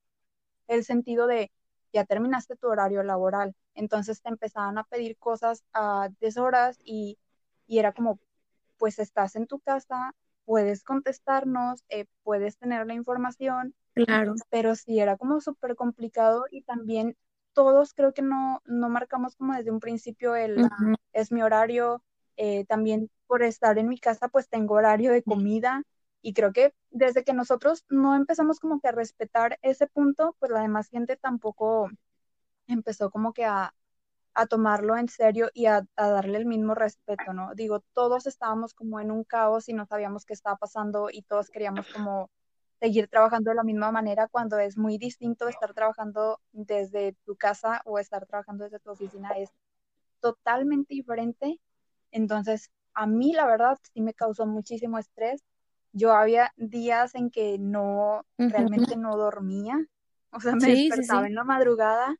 el 0.67 0.85
sentido 0.85 1.27
de, 1.27 1.51
ya 1.91 2.05
terminaste 2.05 2.55
tu 2.55 2.67
horario 2.67 3.03
laboral. 3.03 3.55
Entonces 3.75 4.21
te 4.21 4.29
empezaban 4.29 4.77
a 4.77 4.83
pedir 4.83 5.17
cosas 5.17 5.63
a 5.73 6.09
deshoras 6.19 6.77
y, 6.83 7.17
y 7.67 7.79
era 7.79 7.93
como, 7.93 8.19
pues 8.77 8.99
estás 8.99 9.35
en 9.35 9.47
tu 9.47 9.59
casa, 9.59 10.13
puedes 10.45 10.83
contestarnos, 10.83 11.83
eh, 11.89 12.05
puedes 12.23 12.57
tener 12.57 12.87
la 12.87 12.93
información. 12.93 13.73
Claro. 13.93 14.35
Pero 14.49 14.75
sí, 14.75 14.99
era 14.99 15.17
como 15.17 15.41
súper 15.41 15.75
complicado 15.75 16.45
y 16.51 16.61
también 16.61 17.15
todos 17.53 17.93
creo 17.93 18.13
que 18.13 18.21
no, 18.21 18.61
no 18.65 18.89
marcamos 18.89 19.35
como 19.35 19.53
desde 19.53 19.71
un 19.71 19.79
principio 19.79 20.35
el, 20.35 20.69
es 21.13 21.31
mi 21.31 21.41
horario, 21.41 22.01
eh, 22.37 22.65
también 22.65 23.09
por 23.27 23.43
estar 23.43 23.77
en 23.77 23.89
mi 23.89 23.99
casa 23.99 24.29
pues 24.29 24.47
tengo 24.47 24.75
horario 24.75 25.11
de 25.11 25.23
comida 25.23 25.83
y 26.21 26.33
creo 26.33 26.51
que 26.53 26.73
desde 26.91 27.23
que 27.23 27.33
nosotros 27.33 27.85
no 27.89 28.15
empezamos 28.15 28.59
como 28.59 28.79
que 28.79 28.89
a 28.89 28.91
respetar 28.91 29.57
ese 29.61 29.87
punto, 29.87 30.35
pues 30.39 30.51
la 30.51 30.61
demás 30.61 30.89
gente 30.89 31.17
tampoco 31.17 31.89
empezó 32.67 33.09
como 33.09 33.33
que 33.33 33.45
a, 33.45 33.73
a 34.33 34.47
tomarlo 34.47 34.97
en 34.97 35.07
serio 35.09 35.49
y 35.53 35.65
a, 35.65 35.85
darle 35.97 36.37
el 36.37 36.45
mismo 36.45 36.75
respeto, 36.75 37.33
¿no? 37.33 37.53
Digo, 37.55 37.81
todos 37.93 38.25
estábamos 38.25 38.73
como 38.73 38.99
en 38.99 39.11
un 39.11 39.23
caos 39.23 39.69
y 39.69 39.73
no 39.73 39.85
sabíamos 39.85 40.25
qué 40.25 40.33
estaba 40.33 40.55
pasando 40.55 41.09
y 41.11 41.23
todos 41.23 41.49
queríamos 41.49 41.87
como 41.91 42.29
seguir 42.79 43.09
trabajando 43.09 43.49
de 43.49 43.55
la 43.55 43.63
misma 43.63 43.91
manera 43.91 44.27
cuando 44.29 44.57
es 44.57 44.77
muy 44.77 44.97
distinto 44.97 45.49
estar 45.49 45.73
trabajando 45.73 46.39
desde 46.53 47.17
tu 47.25 47.35
casa 47.35 47.81
o 47.85 47.99
estar 47.99 48.25
trabajando 48.25 48.63
desde 48.63 48.79
tu 48.79 48.91
oficina, 48.91 49.31
es 49.31 49.49
totalmente 50.21 50.93
diferente. 50.93 51.59
Entonces, 52.11 52.71
a 52.93 53.05
mí 53.07 53.33
la 53.33 53.45
verdad 53.45 53.77
sí 53.93 54.01
me 54.01 54.13
causó 54.13 54.45
muchísimo 54.45 54.97
estrés. 54.97 55.43
Yo 55.91 56.13
había 56.13 56.53
días 56.57 57.15
en 57.15 57.29
que 57.29 57.57
no, 57.59 58.25
realmente 58.37 58.95
no 58.95 59.17
dormía, 59.17 59.85
o 60.31 60.39
sea, 60.39 60.55
me 60.55 60.67
despertaba 60.67 61.27
en 61.27 61.35
la 61.35 61.43
madrugada 61.43 62.15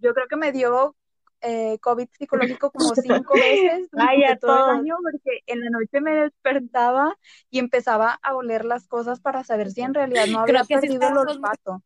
yo 0.00 0.14
creo 0.14 0.26
que 0.28 0.36
me 0.36 0.52
dio 0.52 0.96
eh, 1.42 1.78
COVID 1.80 2.08
psicológico 2.18 2.70
como 2.70 2.94
cinco 2.94 3.34
veces 3.34 3.88
durante 3.92 4.36
todo 4.36 4.70
el 4.70 4.78
año, 4.78 4.96
porque 5.02 5.40
en 5.46 5.60
la 5.60 5.70
noche 5.70 6.00
me 6.00 6.12
despertaba 6.12 7.16
y 7.50 7.58
empezaba 7.58 8.18
a 8.22 8.34
oler 8.34 8.64
las 8.64 8.86
cosas 8.86 9.20
para 9.20 9.44
saber 9.44 9.70
si 9.70 9.82
en 9.82 9.94
realidad 9.94 10.26
no 10.26 10.40
había 10.40 10.64
perdido 10.64 11.08
el 11.08 11.16
olfato. 11.16 11.82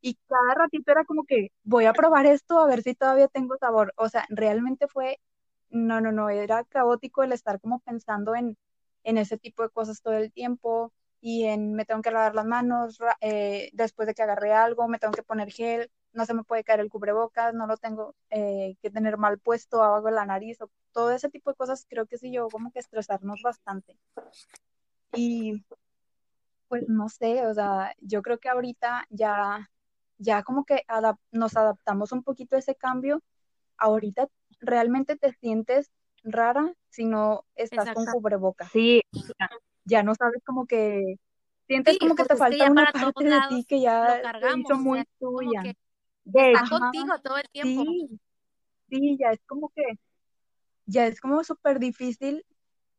Y 0.00 0.18
cada 0.28 0.54
ratito 0.54 0.92
era 0.92 1.04
como 1.04 1.24
que 1.24 1.50
voy 1.62 1.86
a 1.86 1.94
probar 1.94 2.26
esto 2.26 2.58
a 2.58 2.66
ver 2.66 2.82
si 2.82 2.94
todavía 2.94 3.28
tengo 3.28 3.56
sabor. 3.56 3.94
O 3.96 4.10
sea, 4.10 4.26
realmente 4.28 4.86
fue, 4.86 5.18
no, 5.70 6.00
no, 6.02 6.12
no, 6.12 6.28
era 6.28 6.64
caótico 6.64 7.22
el 7.22 7.32
estar 7.32 7.58
como 7.58 7.80
pensando 7.80 8.34
en, 8.34 8.58
en 9.04 9.18
ese 9.18 9.38
tipo 9.38 9.62
de 9.62 9.70
cosas 9.70 10.02
todo 10.02 10.14
el 10.14 10.32
tiempo 10.32 10.92
y 11.20 11.44
en 11.44 11.74
me 11.74 11.84
tengo 11.84 12.02
que 12.02 12.10
lavar 12.10 12.34
las 12.34 12.46
manos 12.46 12.98
eh, 13.20 13.70
después 13.72 14.06
de 14.06 14.14
que 14.14 14.22
agarré 14.22 14.52
algo, 14.52 14.88
me 14.88 14.98
tengo 14.98 15.14
que 15.14 15.22
poner 15.22 15.50
gel 15.50 15.90
no 16.14 16.24
se 16.24 16.34
me 16.34 16.44
puede 16.44 16.64
caer 16.64 16.80
el 16.80 16.88
cubrebocas, 16.90 17.54
no 17.54 17.66
lo 17.66 17.76
tengo 17.76 18.14
eh, 18.30 18.76
que 18.80 18.90
tener 18.90 19.18
mal 19.18 19.38
puesto 19.38 19.82
abajo 19.82 20.10
la 20.10 20.24
nariz, 20.24 20.58
todo 20.92 21.10
ese 21.10 21.28
tipo 21.28 21.50
de 21.50 21.56
cosas 21.56 21.86
creo 21.88 22.06
que 22.06 22.18
sí 22.18 22.32
yo 22.32 22.48
como 22.48 22.70
que 22.70 22.78
estresarnos 22.78 23.42
bastante. 23.42 23.98
Y 25.12 25.64
pues 26.68 26.88
no 26.88 27.08
sé, 27.08 27.46
o 27.46 27.54
sea, 27.54 27.94
yo 28.00 28.22
creo 28.22 28.38
que 28.38 28.48
ahorita 28.48 29.06
ya, 29.10 29.70
ya 30.18 30.42
como 30.44 30.64
que 30.64 30.84
nos 31.32 31.56
adaptamos 31.56 32.12
un 32.12 32.22
poquito 32.22 32.56
a 32.56 32.60
ese 32.60 32.76
cambio. 32.76 33.22
Ahorita 33.76 34.28
realmente 34.60 35.16
te 35.16 35.32
sientes 35.32 35.90
rara 36.24 36.72
si 36.88 37.04
no 37.04 37.44
estás 37.54 37.92
con 37.92 38.06
cubrebocas. 38.06 38.70
Sí. 38.72 39.02
Ya 39.84 40.02
no 40.02 40.14
sabes 40.14 40.42
como 40.44 40.66
que 40.66 41.16
sientes 41.66 41.98
como 41.98 42.14
que 42.14 42.24
te 42.24 42.36
falta 42.36 42.70
una 42.70 42.86
parte 42.92 43.24
de 43.24 43.40
ti 43.48 43.64
que 43.64 43.80
ya 43.80 44.20
se 44.40 44.58
hizo 44.58 44.76
muy 44.76 45.04
tuya 45.18 45.74
está 46.24 46.64
contigo 46.68 47.18
todo 47.22 47.36
el 47.36 47.48
tiempo. 47.50 47.82
Sí, 47.82 48.20
sí, 48.88 49.16
ya 49.18 49.30
es 49.32 49.40
como 49.46 49.70
que, 49.74 49.82
ya 50.86 51.06
es 51.06 51.20
como 51.20 51.44
súper 51.44 51.78
difícil 51.78 52.44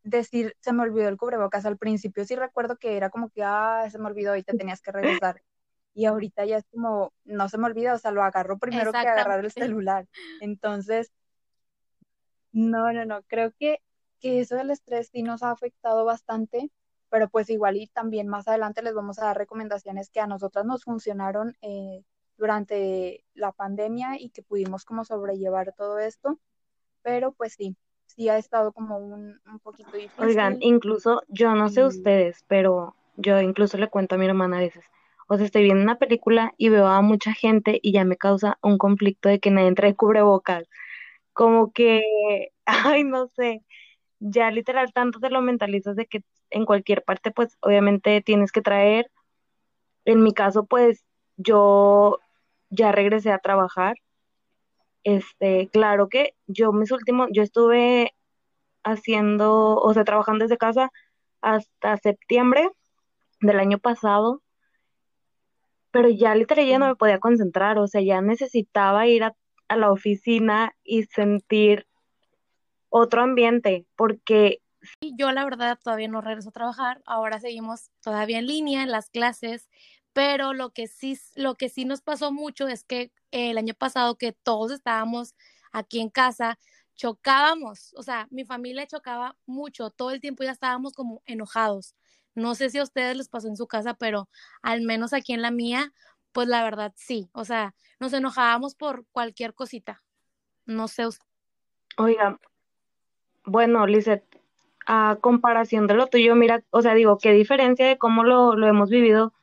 decir, 0.04 0.56
se 0.60 0.74
me 0.74 0.84
olvidó 0.84 1.10
el 1.10 1.18
cubrebocas. 1.18 1.66
Al 1.66 1.78
principio 1.78 2.26
sí 2.26 2.36
recuerdo 2.36 2.78
que 2.78 2.98
era 2.98 3.10
como 3.10 3.30
que, 3.30 3.44
ah, 3.44 3.88
se 3.90 3.98
me 3.98 4.08
olvidó 4.08 4.36
y 4.36 4.44
te 4.44 4.56
tenías 4.56 4.82
que 4.82 4.92
regresar. 4.92 5.42
Y 5.94 6.06
ahorita 6.06 6.46
ya 6.46 6.58
es 6.58 6.66
como, 6.72 7.14
no 7.24 7.50
se 7.50 7.58
me 7.58 7.68
olvida, 7.68 7.94
o 7.94 7.98
sea, 7.98 8.12
lo 8.12 8.22
agarro 8.22 8.58
primero 8.60 8.92
que 8.92 8.98
agarrar 8.98 9.44
el 9.44 9.52
celular. 9.52 10.08
Entonces, 10.42 11.12
no, 12.56 12.94
no, 12.94 13.06
no, 13.06 13.22
creo 13.24 13.52
que, 13.60 13.82
que 14.22 14.40
eso 14.40 14.56
del 14.56 14.72
estrés 14.72 15.10
sí 15.12 15.24
nos 15.24 15.44
ha 15.44 15.52
afectado 15.52 16.06
bastante, 16.06 16.72
pero 17.10 17.28
pues 17.28 17.50
igual 17.50 17.76
y 17.76 17.88
también 17.88 18.30
más 18.30 18.48
adelante 18.48 18.82
les 18.82 18.94
vamos 18.94 19.20
a 19.20 19.26
dar 19.26 19.38
recomendaciones 19.38 20.10
que 20.10 20.22
a 20.22 20.28
nosotras 20.28 20.66
nos 20.66 20.86
funcionaron 20.86 21.58
eh, 21.62 22.02
durante 22.38 23.26
la 23.34 23.52
pandemia 23.52 24.18
y 24.18 24.30
que 24.30 24.42
pudimos 24.42 24.86
como 24.86 25.04
sobrellevar 25.04 25.74
todo 25.78 26.00
esto, 26.00 26.40
pero 27.02 27.34
pues 27.34 27.54
sí, 27.54 27.76
sí 28.06 28.30
ha 28.30 28.38
estado 28.38 28.72
como 28.72 29.00
un, 29.00 29.38
un 29.46 29.60
poquito 29.60 29.92
difícil. 29.92 30.24
Oigan, 30.24 30.58
incluso 30.62 31.24
yo 31.28 31.54
no 31.56 31.68
sé 31.68 31.84
ustedes, 31.84 32.46
pero 32.48 32.96
yo 33.18 33.42
incluso 33.42 33.78
le 33.78 33.90
cuento 33.90 34.16
a 34.16 34.18
mi 34.18 34.28
hermana 34.28 34.58
a 34.58 34.62
veces, 34.62 34.86
o 35.28 35.36
sea, 35.36 35.46
estoy 35.46 35.64
viendo 35.64 35.84
una 35.84 35.98
película 35.98 36.54
y 36.58 36.70
veo 36.70 36.88
a 36.88 37.02
mucha 37.02 37.34
gente 37.34 37.80
y 37.82 37.92
ya 37.92 38.06
me 38.06 38.16
causa 38.16 38.58
un 38.62 38.78
conflicto 38.78 39.28
de 39.28 39.40
que 39.40 39.52
nadie 39.52 39.74
trae 39.76 39.94
cubrebocas, 39.94 40.70
como 41.36 41.72
que, 41.74 42.02
ay, 42.66 43.04
no 43.06 43.28
sé, 43.28 43.64
ya 44.20 44.52
literal 44.52 44.94
tanto 44.94 45.20
te 45.20 45.30
lo 45.30 45.42
mentalizas 45.42 45.96
de 45.98 46.08
que 46.08 46.24
en 46.52 46.66
cualquier 46.66 47.04
parte 47.04 47.32
pues 47.32 47.58
obviamente 47.62 48.22
tienes 48.22 48.52
que 48.52 48.62
traer, 48.62 49.12
en 50.06 50.24
mi 50.24 50.34
caso 50.34 50.66
pues 50.66 51.06
yo 51.38 52.20
ya 52.72 52.92
regresé 52.92 53.32
a 53.32 53.40
trabajar. 53.40 53.96
Este, 55.04 55.70
claro 55.72 56.10
que 56.10 56.36
yo 56.48 56.74
mis 56.74 56.92
últimos, 56.92 57.30
yo 57.32 57.44
estuve 57.44 58.16
haciendo, 58.84 59.76
o 59.78 59.94
sea, 59.94 60.04
trabajando 60.06 60.46
desde 60.46 60.58
casa 60.58 60.92
hasta 61.42 61.98
septiembre 61.98 62.70
del 63.42 63.60
año 63.60 63.80
pasado, 63.80 64.42
pero 65.92 66.10
ya 66.10 66.36
literalmente 66.36 66.72
ya 66.72 66.80
no 66.80 66.88
me 66.88 66.96
podía 66.96 67.20
concentrar, 67.20 67.78
o 67.80 67.88
sea, 67.88 68.02
ya 68.02 68.22
necesitaba 68.22 69.08
ir 69.08 69.24
a, 69.24 69.34
a 69.68 69.76
la 69.76 69.92
oficina 69.92 70.76
y 70.84 71.04
sentir 71.04 71.88
otro 72.90 73.22
ambiente, 73.22 73.86
porque 73.96 74.62
yo 75.02 75.32
la 75.32 75.44
verdad 75.44 75.80
todavía 75.84 76.08
no 76.08 76.22
regreso 76.22 76.50
a 76.50 76.54
trabajar, 76.54 77.02
ahora 77.06 77.40
seguimos 77.40 77.92
todavía 78.02 78.40
en 78.40 78.48
línea 78.48 78.84
en 78.84 78.92
las 78.92 79.10
clases. 79.10 79.70
Pero 80.14 80.54
lo 80.54 80.70
que 80.70 80.88
sí, 80.88 81.20
lo 81.36 81.56
que 81.56 81.68
sí 81.68 81.84
nos 81.84 82.02
pasó 82.02 82.32
mucho 82.32 82.70
es 82.70 82.86
que 82.86 83.12
el 83.32 83.58
año 83.58 83.74
pasado 83.74 84.18
que 84.18 84.32
todos 84.32 84.72
estábamos 84.72 85.36
aquí 85.74 86.00
en 86.00 86.10
casa, 86.10 86.58
chocábamos, 86.96 87.94
o 87.98 88.02
sea, 88.02 88.28
mi 88.32 88.46
familia 88.46 88.88
chocaba 88.88 89.38
mucho, 89.46 89.90
todo 89.90 90.12
el 90.12 90.22
tiempo 90.22 90.44
ya 90.44 90.52
estábamos 90.52 90.94
como 90.94 91.22
enojados. 91.26 91.96
No 92.34 92.56
sé 92.56 92.70
si 92.70 92.78
a 92.78 92.84
ustedes 92.84 93.18
les 93.18 93.28
pasó 93.28 93.50
en 93.50 93.58
su 93.58 93.68
casa, 93.68 93.94
pero 93.94 94.30
al 94.62 94.84
menos 94.84 95.12
aquí 95.12 95.34
en 95.34 95.42
la 95.42 95.52
mía, 95.52 95.94
pues 96.36 96.50
la 96.50 96.66
verdad 96.66 96.92
sí, 96.98 97.30
o 97.32 97.46
sea, 97.46 97.74
nos 97.98 98.12
enojábamos 98.12 98.76
por 98.76 99.06
cualquier 99.14 99.54
cosita. 99.54 100.04
No 100.66 100.90
sé. 100.90 101.04
Oiga, 101.96 102.42
bueno, 103.46 103.88
Lizeth, 103.88 104.26
a 104.86 105.18
comparación 105.22 105.88
de 105.88 105.94
lo 105.94 106.08
tuyo, 106.08 106.36
mira, 106.36 106.62
o 106.72 106.82
sea, 106.82 106.94
digo, 106.94 107.18
qué 107.20 107.32
diferencia 107.32 107.88
de 107.88 107.98
cómo 107.98 108.26
lo, 108.26 108.58
lo 108.58 108.68
hemos 108.68 108.90
vivido 108.90 109.34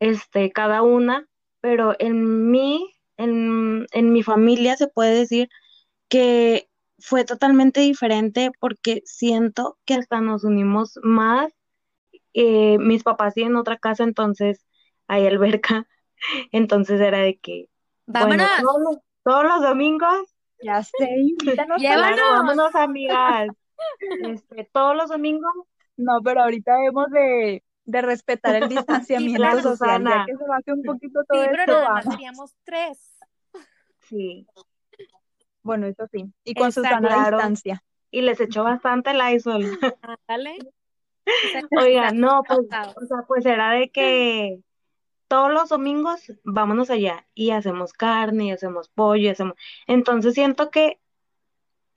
este, 0.00 0.50
cada 0.50 0.82
una, 0.82 1.28
pero 1.60 1.94
en 2.00 2.50
mí, 2.50 2.92
en, 3.16 3.86
en 3.92 4.12
mi 4.12 4.24
familia 4.24 4.76
se 4.76 4.88
puede 4.88 5.14
decir 5.14 5.48
que 6.08 6.68
fue 6.98 7.24
totalmente 7.24 7.82
diferente 7.82 8.50
porque 8.58 9.02
siento 9.04 9.78
que 9.84 9.94
hasta 9.94 10.20
nos 10.20 10.42
unimos 10.42 10.98
más. 11.04 11.52
Eh, 12.34 12.78
mis 12.78 13.04
papás 13.04 13.34
tienen 13.34 13.54
otra 13.54 13.78
casa, 13.78 14.02
entonces 14.02 14.66
hay 15.06 15.24
alberca, 15.24 15.86
entonces 16.52 17.00
era 17.00 17.18
de 17.18 17.38
que, 17.38 17.68
vámonos, 18.06 18.48
todos, 19.24 19.44
los 19.44 19.62
domingos, 19.62 20.34
ya 20.62 20.82
sé, 20.82 21.08
invítanos, 21.18 21.82
vámonos 21.82 22.74
amigas, 22.74 23.48
este, 24.22 24.68
todos 24.72 24.96
los 24.96 25.08
domingos. 25.08 25.52
No, 25.98 26.20
pero 26.22 26.42
ahorita 26.42 26.84
hemos 26.84 27.10
de 27.10 27.62
de 27.86 28.02
respetar 28.02 28.56
el 28.56 28.68
distanciamiento 28.68 29.62
social, 29.62 30.04
ya 30.04 30.24
que 30.26 30.36
se 30.36 30.46
baje 30.46 30.72
un 30.72 30.82
poquito 30.82 31.20
todo 31.26 31.42
sí, 31.42 31.48
pero 31.50 31.80
nada 31.80 31.94
más 31.94 32.04
seríamos 32.04 32.54
tres. 32.64 33.16
Sí. 34.00 34.46
Bueno, 35.62 35.86
eso 35.86 36.06
sí. 36.12 36.32
Y 36.44 36.54
con 36.54 36.70
Susana 36.70 37.26
a 37.26 37.30
distancia. 37.30 37.82
Y 38.10 38.20
les 38.20 38.40
echó 38.40 38.62
bastante 38.62 39.10
el 39.10 39.34
ISOL. 39.34 39.78
Dale. 40.28 40.58
Oiga, 41.80 42.12
no, 42.12 42.42
pues, 42.46 42.60
o 42.60 43.06
sea, 43.06 43.24
pues 43.26 43.44
era 43.46 43.72
de 43.72 43.90
que 43.90 44.60
todos 45.28 45.52
los 45.52 45.68
domingos 45.68 46.32
vámonos 46.44 46.90
allá 46.90 47.26
y 47.34 47.50
hacemos 47.50 47.92
carne, 47.92 48.46
y 48.46 48.50
hacemos 48.52 48.88
pollo, 48.88 49.22
y 49.22 49.28
hacemos. 49.28 49.54
Entonces 49.86 50.34
siento 50.34 50.70
que 50.70 51.00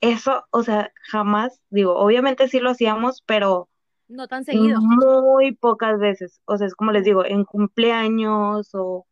eso, 0.00 0.44
o 0.50 0.62
sea, 0.62 0.92
jamás, 1.02 1.60
digo, 1.70 1.96
obviamente 1.96 2.48
sí 2.48 2.58
lo 2.58 2.70
hacíamos, 2.70 3.22
pero 3.26 3.68
no 4.08 4.26
tan 4.26 4.44
seguido. 4.44 4.80
Muy 4.80 5.52
pocas 5.52 6.00
veces. 6.00 6.40
O 6.44 6.58
sea, 6.58 6.66
es 6.66 6.74
como 6.74 6.90
les 6.90 7.04
digo, 7.04 7.24
en 7.24 7.44
cumpleaños 7.44 8.70
o 8.74 9.06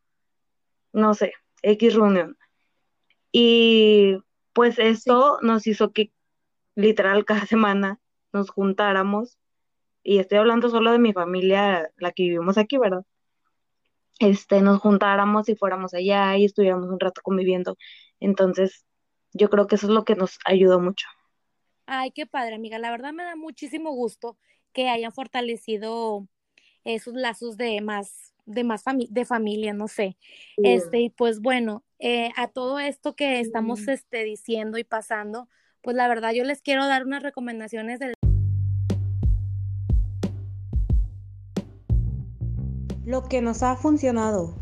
no 0.93 1.15
sé. 1.15 1.35
X 1.63 1.95
reunión. 1.95 2.37
Y 3.31 4.19
pues 4.53 4.79
esto 4.79 5.39
nos 5.43 5.67
hizo 5.67 5.93
que 5.93 6.11
literal 6.75 7.25
cada 7.25 7.41
semana 7.47 8.01
nos 8.33 8.51
juntáramos, 8.51 9.39
y 10.03 10.19
estoy 10.19 10.39
hablando 10.39 10.69
solo 10.69 10.93
de 10.93 10.99
mi 10.99 11.13
familia, 11.13 11.91
la 11.97 12.13
que 12.13 12.25
vivimos 12.25 12.59
aquí, 12.59 12.79
¿verdad? 12.79 13.05
Este, 14.19 14.61
nos 14.61 14.81
juntáramos 14.81 15.49
y 15.49 15.55
fuéramos 15.55 15.95
allá 15.95 16.37
y 16.37 16.45
estuviéramos 16.45 16.89
un 16.91 17.01
rato 17.01 17.21
conviviendo. 17.23 17.77
Entonces, 18.21 18.85
yo 19.33 19.49
creo 19.49 19.67
que 19.67 19.77
eso 19.77 19.87
es 19.87 19.93
lo 19.93 20.05
que 20.05 20.17
nos 20.17 20.39
ayudó 20.45 20.81
mucho. 20.81 21.07
Ay, 21.87 22.11
qué 22.11 22.27
padre, 22.27 22.55
amiga. 22.55 22.79
La 22.79 22.91
verdad 22.91 23.13
me 23.13 23.25
da 23.25 23.37
muchísimo 23.37 23.93
gusto 23.93 24.37
que 24.73 24.89
hayan 24.89 25.13
fortalecido 25.13 26.27
esos 26.85 27.15
lazos 27.15 27.57
de 27.57 27.81
más, 27.81 28.35
de 28.45 28.65
más 28.65 28.85
de 29.09 29.25
familia, 29.25 29.73
no 29.73 29.89
sé. 29.89 30.17
Este, 30.57 31.01
y 31.01 31.11
pues 31.11 31.41
bueno, 31.41 31.85
eh, 31.99 32.31
a 32.37 32.49
todo 32.49 32.79
esto 32.79 33.15
que 33.15 33.41
estamos 33.41 33.89
este, 33.89 34.25
diciendo 34.25 34.79
y 34.79 34.85
pasando, 34.85 35.49
pues 35.83 35.97
la 35.97 36.09
verdad 36.09 36.33
yo 36.33 36.45
les 36.45 36.63
quiero 36.63 36.87
dar 36.87 37.05
unas 37.05 37.23
recomendaciones 37.23 37.99
del 37.99 38.15
lo 43.09 43.27
que 43.27 43.41
nos 43.41 43.63
ha 43.63 43.75
funcionado. 43.75 44.55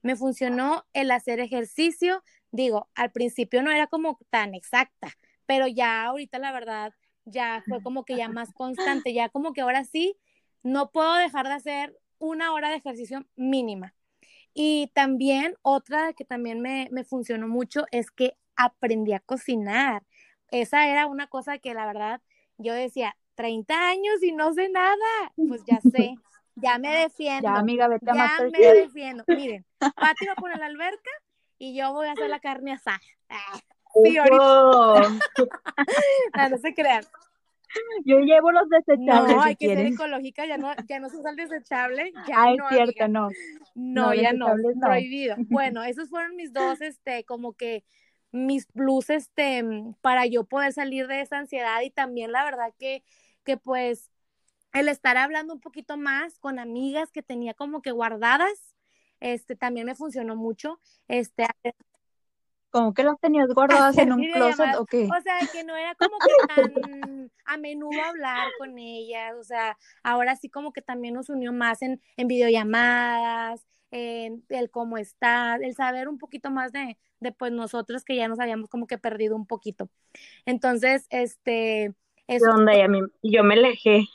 Me 0.00 0.16
funcionó 0.16 0.86
el 0.94 1.10
hacer 1.10 1.40
ejercicio. 1.40 2.24
Digo, 2.52 2.88
al 2.94 3.12
principio 3.12 3.62
no 3.62 3.70
era 3.70 3.86
como 3.86 4.18
tan 4.30 4.54
exacta, 4.54 5.12
pero 5.44 5.66
ya 5.66 6.06
ahorita 6.06 6.38
la 6.38 6.52
verdad 6.52 6.94
ya 7.26 7.62
fue 7.68 7.82
como 7.82 8.06
que 8.06 8.16
ya 8.16 8.30
más 8.30 8.54
constante, 8.54 9.12
ya 9.12 9.28
como 9.28 9.52
que 9.52 9.60
ahora 9.60 9.84
sí 9.84 10.16
no 10.62 10.90
puedo 10.90 11.12
dejar 11.16 11.48
de 11.48 11.52
hacer 11.52 11.98
una 12.18 12.54
hora 12.54 12.70
de 12.70 12.76
ejercicio 12.76 13.26
mínima. 13.36 13.94
Y 14.54 14.90
también 14.94 15.54
otra 15.60 16.14
que 16.14 16.24
también 16.24 16.62
me, 16.62 16.88
me 16.90 17.04
funcionó 17.04 17.46
mucho 17.46 17.84
es 17.90 18.10
que 18.10 18.38
aprendí 18.56 19.12
a 19.12 19.20
cocinar. 19.20 20.02
Esa 20.50 20.88
era 20.88 21.06
una 21.08 21.26
cosa 21.26 21.58
que 21.58 21.74
la 21.74 21.84
verdad 21.84 22.22
yo 22.56 22.72
decía, 22.72 23.16
30 23.34 23.88
años 23.88 24.22
y 24.22 24.32
no 24.32 24.52
sé 24.54 24.68
nada. 24.68 24.96
Pues 25.36 25.62
ya 25.66 25.80
sé, 25.92 26.14
ya 26.56 26.78
me 26.78 26.90
defiendo. 26.90 27.48
Ya, 27.48 27.56
amiga, 27.56 27.88
vete 27.88 28.10
a 28.10 28.14
Ya 28.14 28.38
me 28.50 28.74
defiendo. 28.74 29.24
Miren, 29.26 29.64
Pati 29.78 30.26
va 30.26 30.32
a 30.32 30.36
poner 30.36 30.58
la 30.58 30.66
alberca 30.66 31.10
y 31.58 31.76
yo 31.76 31.92
voy 31.92 32.08
a 32.08 32.12
hacer 32.12 32.28
la 32.28 32.40
carne 32.40 32.72
asada. 32.72 33.00
Ah, 33.28 33.58
sí, 34.02 34.16
ahorita. 34.16 34.38
no, 36.36 36.48
no 36.48 36.58
se 36.58 36.74
crean. 36.74 37.04
Yo 38.04 38.18
llevo 38.20 38.52
los 38.52 38.68
desechables. 38.68 39.34
No, 39.34 39.42
hay 39.42 39.56
que 39.56 39.68
ser 39.68 39.86
ecológica, 39.86 40.46
ya 40.46 40.58
no, 40.58 40.72
ya 40.88 41.00
no 41.00 41.08
se 41.08 41.16
usa 41.16 41.30
el 41.30 41.36
desechable. 41.36 42.12
Ya 42.28 42.34
ah, 42.36 42.54
no, 42.56 42.68
es 42.68 42.76
cierto, 42.76 43.08
no. 43.08 43.28
No, 43.74 44.14
ya 44.14 44.32
no, 44.32 44.46
prohibido. 44.80 45.36
Bueno, 45.48 45.82
esos 45.82 46.10
fueron 46.10 46.36
mis 46.36 46.52
dos, 46.52 46.80
este, 46.80 47.24
como 47.24 47.54
que 47.54 47.84
mis 48.30 48.66
plus, 48.66 49.10
este, 49.10 49.64
para 50.00 50.26
yo 50.26 50.44
poder 50.44 50.72
salir 50.72 51.06
de 51.06 51.20
esa 51.20 51.38
ansiedad 51.38 51.80
y 51.82 51.90
también 51.90 52.32
la 52.32 52.44
verdad 52.44 52.72
que 52.78 53.02
que 53.42 53.56
pues 53.56 54.10
el 54.72 54.88
estar 54.88 55.16
hablando 55.16 55.54
un 55.54 55.60
poquito 55.60 55.96
más 55.96 56.38
con 56.38 56.58
amigas 56.58 57.10
que 57.12 57.22
tenía 57.22 57.54
como 57.54 57.82
que 57.82 57.90
guardadas, 57.90 58.74
este 59.20 59.56
también 59.56 59.86
me 59.86 59.94
funcionó 59.94 60.36
mucho. 60.36 60.80
Este 61.08 61.46
como 62.70 62.94
que 62.94 63.04
las 63.04 63.20
tenías 63.20 63.48
guardadas 63.48 63.98
en 63.98 64.12
un 64.12 64.24
closet 64.32 64.76
o 64.78 64.86
qué? 64.86 65.04
O 65.04 65.22
sea, 65.22 65.38
que 65.52 65.62
no 65.62 65.76
era 65.76 65.94
como 65.94 66.16
que 66.18 66.54
tan 66.54 67.30
a 67.44 67.56
menudo 67.58 68.02
hablar 68.02 68.48
con 68.58 68.78
ellas, 68.78 69.34
o 69.38 69.44
sea, 69.44 69.76
ahora 70.02 70.36
sí 70.36 70.48
como 70.48 70.72
que 70.72 70.80
también 70.80 71.12
nos 71.12 71.28
unió 71.28 71.52
más 71.52 71.82
en, 71.82 72.00
en 72.16 72.28
videollamadas, 72.28 73.66
en 73.90 74.42
el 74.48 74.70
cómo 74.70 74.96
está, 74.96 75.56
el 75.56 75.74
saber 75.74 76.08
un 76.08 76.16
poquito 76.16 76.50
más 76.50 76.72
de, 76.72 76.98
de 77.20 77.32
pues 77.32 77.52
nosotros 77.52 78.04
que 78.04 78.16
ya 78.16 78.26
nos 78.26 78.40
habíamos 78.40 78.70
como 78.70 78.86
que 78.86 78.96
perdido 78.96 79.36
un 79.36 79.46
poquito. 79.46 79.90
Entonces, 80.46 81.06
este, 81.10 81.92
yo 83.22 83.44
me 83.44 83.54
alejé. 83.54 84.06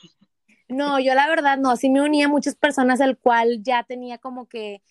No, 0.68 0.98
yo 1.00 1.14
la 1.14 1.28
verdad 1.28 1.56
no, 1.56 1.76
sí 1.76 1.88
me 1.88 2.02
unía 2.02 2.26
a 2.26 2.28
muchas 2.28 2.54
personas 2.54 3.00
al 3.00 3.16
cual 3.16 3.62
ya 3.62 3.84
tenía 3.84 4.18
como 4.18 4.46
que, 4.46 4.82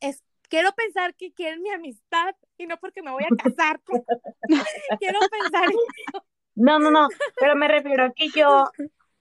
es, 0.00 0.22
quiero 0.48 0.72
pensar 0.72 1.14
que 1.14 1.32
quieren 1.32 1.62
mi 1.62 1.70
amistad 1.70 2.34
y 2.58 2.66
no 2.66 2.76
porque 2.78 3.02
me 3.02 3.10
voy 3.10 3.24
a 3.24 3.34
casar. 3.42 3.80
quiero 5.00 5.18
pensar 5.20 5.64
eso. 5.68 6.24
No, 6.54 6.78
no, 6.78 6.90
no, 6.90 7.08
pero 7.38 7.54
me 7.54 7.68
refiero 7.68 8.04
a 8.04 8.12
que 8.12 8.28
yo, 8.28 8.70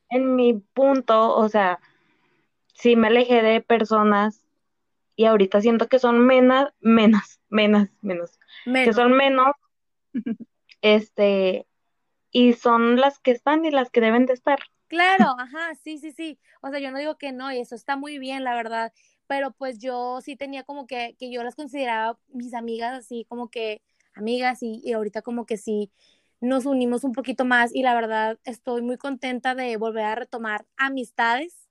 en 0.10 0.36
mi 0.36 0.54
punto, 0.54 1.36
o 1.36 1.50
sea, 1.50 1.80
sí 2.74 2.96
me 2.96 3.08
alejé 3.08 3.42
de 3.42 3.62
personas 3.62 4.42
y 5.16 5.26
ahorita 5.26 5.62
siento 5.62 5.88
que 5.88 6.00
son 6.00 6.26
menos, 6.26 6.70
menos, 6.80 7.40
menos, 7.50 7.90
menos, 8.02 8.40
menos. 8.66 8.88
que 8.88 8.94
son 8.94 9.14
menos, 9.14 9.54
este, 10.82 11.66
y 12.36 12.52
son 12.52 12.98
las 12.98 13.18
que 13.18 13.32
están 13.32 13.64
y 13.64 13.72
las 13.72 13.90
que 13.90 14.02
deben 14.02 14.26
de 14.26 14.34
estar. 14.34 14.60
Claro, 14.90 15.24
ajá, 15.40 15.74
sí, 15.82 15.98
sí, 15.98 16.12
sí. 16.12 16.38
O 16.62 16.70
sea, 16.70 16.80
yo 16.80 16.92
no 16.92 16.98
digo 16.98 17.18
que 17.18 17.32
no, 17.32 17.50
y 17.50 17.60
eso 17.60 17.76
está 17.76 17.96
muy 17.96 18.20
bien, 18.20 18.44
la 18.44 18.54
verdad, 18.54 18.92
pero 19.26 19.52
pues 19.52 19.80
yo 19.80 20.20
sí 20.20 20.36
tenía 20.36 20.64
como 20.64 20.86
que, 20.86 21.16
que 21.18 21.32
yo 21.32 21.44
las 21.44 21.56
consideraba 21.56 22.20
mis 22.28 22.54
amigas, 22.54 22.94
así 22.94 23.26
como 23.30 23.50
que 23.50 23.82
amigas, 24.16 24.62
y, 24.64 24.82
y 24.84 24.92
ahorita 24.92 25.22
como 25.22 25.46
que 25.46 25.56
sí 25.56 25.94
nos 26.42 26.66
unimos 26.66 27.06
un 27.06 27.14
poquito 27.14 27.46
más, 27.46 27.74
y 27.74 27.84
la 27.84 27.96
verdad 27.96 28.38
estoy 28.44 28.82
muy 28.82 28.98
contenta 28.98 29.56
de 29.56 29.78
volver 29.78 30.04
a 30.04 30.16
retomar 30.16 30.66
amistades 30.76 31.70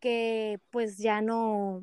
que 0.00 0.60
pues 0.68 0.98
ya 0.98 1.22
no, 1.22 1.82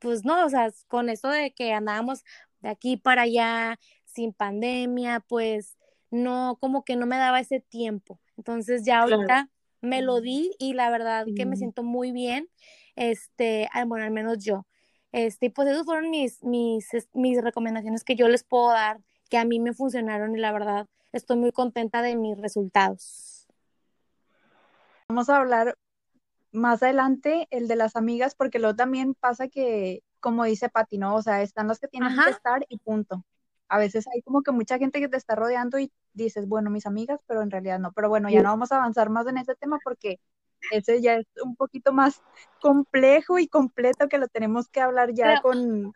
pues 0.00 0.22
no, 0.22 0.44
o 0.44 0.50
sea, 0.50 0.70
con 0.86 1.08
eso 1.08 1.28
de 1.30 1.54
que 1.54 1.72
andábamos 1.72 2.24
de 2.60 2.68
aquí 2.68 2.98
para 2.98 3.22
allá 3.22 3.78
sin 4.04 4.34
pandemia, 4.34 5.20
pues 5.20 5.78
no, 6.14 6.56
como 6.60 6.84
que 6.84 6.96
no 6.96 7.06
me 7.06 7.16
daba 7.16 7.40
ese 7.40 7.60
tiempo. 7.60 8.20
Entonces 8.36 8.84
ya 8.84 9.02
ahorita 9.02 9.50
me 9.80 10.00
lo 10.00 10.20
di 10.20 10.52
y 10.58 10.72
la 10.72 10.88
verdad 10.90 11.26
que 11.36 11.44
me 11.44 11.56
siento 11.56 11.82
muy 11.82 12.12
bien, 12.12 12.48
este, 12.96 13.68
bueno, 13.86 14.04
al 14.04 14.12
menos 14.12 14.38
yo. 14.38 14.66
Este, 15.12 15.50
pues 15.50 15.68
esas 15.68 15.84
fueron 15.84 16.10
mis, 16.10 16.42
mis, 16.42 16.88
mis 17.12 17.42
recomendaciones 17.42 18.02
que 18.04 18.16
yo 18.16 18.28
les 18.28 18.44
puedo 18.44 18.68
dar, 18.68 19.00
que 19.28 19.38
a 19.38 19.44
mí 19.44 19.60
me 19.60 19.74
funcionaron 19.74 20.34
y 20.36 20.40
la 20.40 20.52
verdad 20.52 20.86
estoy 21.12 21.36
muy 21.36 21.52
contenta 21.52 22.00
de 22.00 22.16
mis 22.16 22.38
resultados. 22.38 23.46
Vamos 25.08 25.28
a 25.28 25.36
hablar 25.36 25.76
más 26.52 26.82
adelante 26.82 27.46
el 27.50 27.68
de 27.68 27.76
las 27.76 27.96
amigas, 27.96 28.34
porque 28.34 28.58
luego 28.58 28.76
también 28.76 29.14
pasa 29.14 29.48
que, 29.48 30.02
como 30.20 30.44
dice 30.44 30.68
Pati, 30.68 30.98
¿no? 30.98 31.14
O 31.16 31.22
sea, 31.22 31.42
están 31.42 31.68
las 31.68 31.78
que 31.78 31.88
tienen 31.88 32.16
que 32.16 32.30
estar 32.30 32.64
y 32.68 32.78
punto 32.78 33.24
a 33.68 33.78
veces 33.78 34.06
hay 34.12 34.22
como 34.22 34.42
que 34.42 34.52
mucha 34.52 34.78
gente 34.78 35.00
que 35.00 35.08
te 35.08 35.16
está 35.16 35.34
rodeando 35.34 35.78
y 35.78 35.92
dices, 36.12 36.46
bueno, 36.46 36.70
mis 36.70 36.86
amigas, 36.86 37.20
pero 37.26 37.42
en 37.42 37.50
realidad 37.50 37.78
no. 37.78 37.92
Pero 37.92 38.08
bueno, 38.08 38.28
ya 38.30 38.42
no 38.42 38.50
vamos 38.50 38.72
a 38.72 38.76
avanzar 38.76 39.10
más 39.10 39.26
en 39.26 39.38
ese 39.38 39.54
tema 39.54 39.78
porque 39.82 40.20
ese 40.70 41.00
ya 41.00 41.16
es 41.16 41.26
un 41.42 41.56
poquito 41.56 41.92
más 41.92 42.22
complejo 42.60 43.38
y 43.38 43.48
completo 43.48 44.08
que 44.08 44.18
lo 44.18 44.28
tenemos 44.28 44.68
que 44.68 44.80
hablar 44.80 45.12
ya 45.12 45.40
con, 45.40 45.92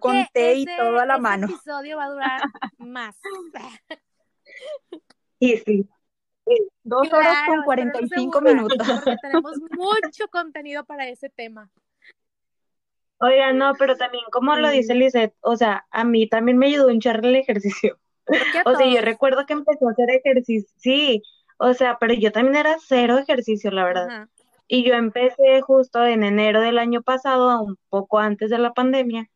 con 0.00 0.26
té 0.32 0.54
y 0.54 0.66
todo 0.66 0.98
a 0.98 1.06
la 1.06 1.18
mano. 1.18 1.46
Este 1.46 1.56
episodio 1.56 1.96
va 1.96 2.04
a 2.04 2.10
durar 2.10 2.40
más. 2.78 3.16
Y 5.38 5.56
sí. 5.66 5.88
Dos 6.82 7.12
horas 7.12 7.36
con 7.46 7.62
45 7.62 8.40
minutos. 8.40 8.78
Porque 8.78 9.16
tenemos 9.20 9.58
mucho 9.70 10.28
contenido 10.30 10.84
para 10.84 11.06
ese 11.06 11.28
tema. 11.28 11.70
Oiga, 13.20 13.52
no, 13.52 13.72
pero 13.78 13.96
también 13.96 14.24
como 14.30 14.54
lo 14.56 14.70
dice 14.70 14.94
Lizeth, 14.94 15.34
o 15.40 15.56
sea, 15.56 15.86
a 15.90 16.04
mí 16.04 16.28
también 16.28 16.56
me 16.56 16.66
ayudó 16.66 16.88
a 16.88 16.92
hinchar 16.92 17.24
el 17.24 17.36
ejercicio. 17.36 17.98
O 18.66 18.76
sea, 18.76 18.86
yo 18.86 19.00
recuerdo 19.00 19.46
que 19.46 19.54
empezó 19.54 19.88
a 19.88 19.92
hacer 19.92 20.10
ejercicio, 20.10 20.68
sí, 20.76 21.22
o 21.56 21.72
sea, 21.74 21.98
pero 21.98 22.14
yo 22.14 22.30
también 22.30 22.56
era 22.56 22.76
cero 22.78 23.18
ejercicio, 23.18 23.70
la 23.70 23.84
verdad. 23.84 24.28
Y 24.68 24.84
yo 24.84 24.94
empecé 24.94 25.62
justo 25.62 26.04
en 26.04 26.22
enero 26.22 26.60
del 26.60 26.78
año 26.78 27.02
pasado, 27.02 27.62
un 27.62 27.78
poco 27.88 28.18
antes 28.18 28.50
de 28.50 28.58
la 28.58 28.74
pandemia. 28.74 29.30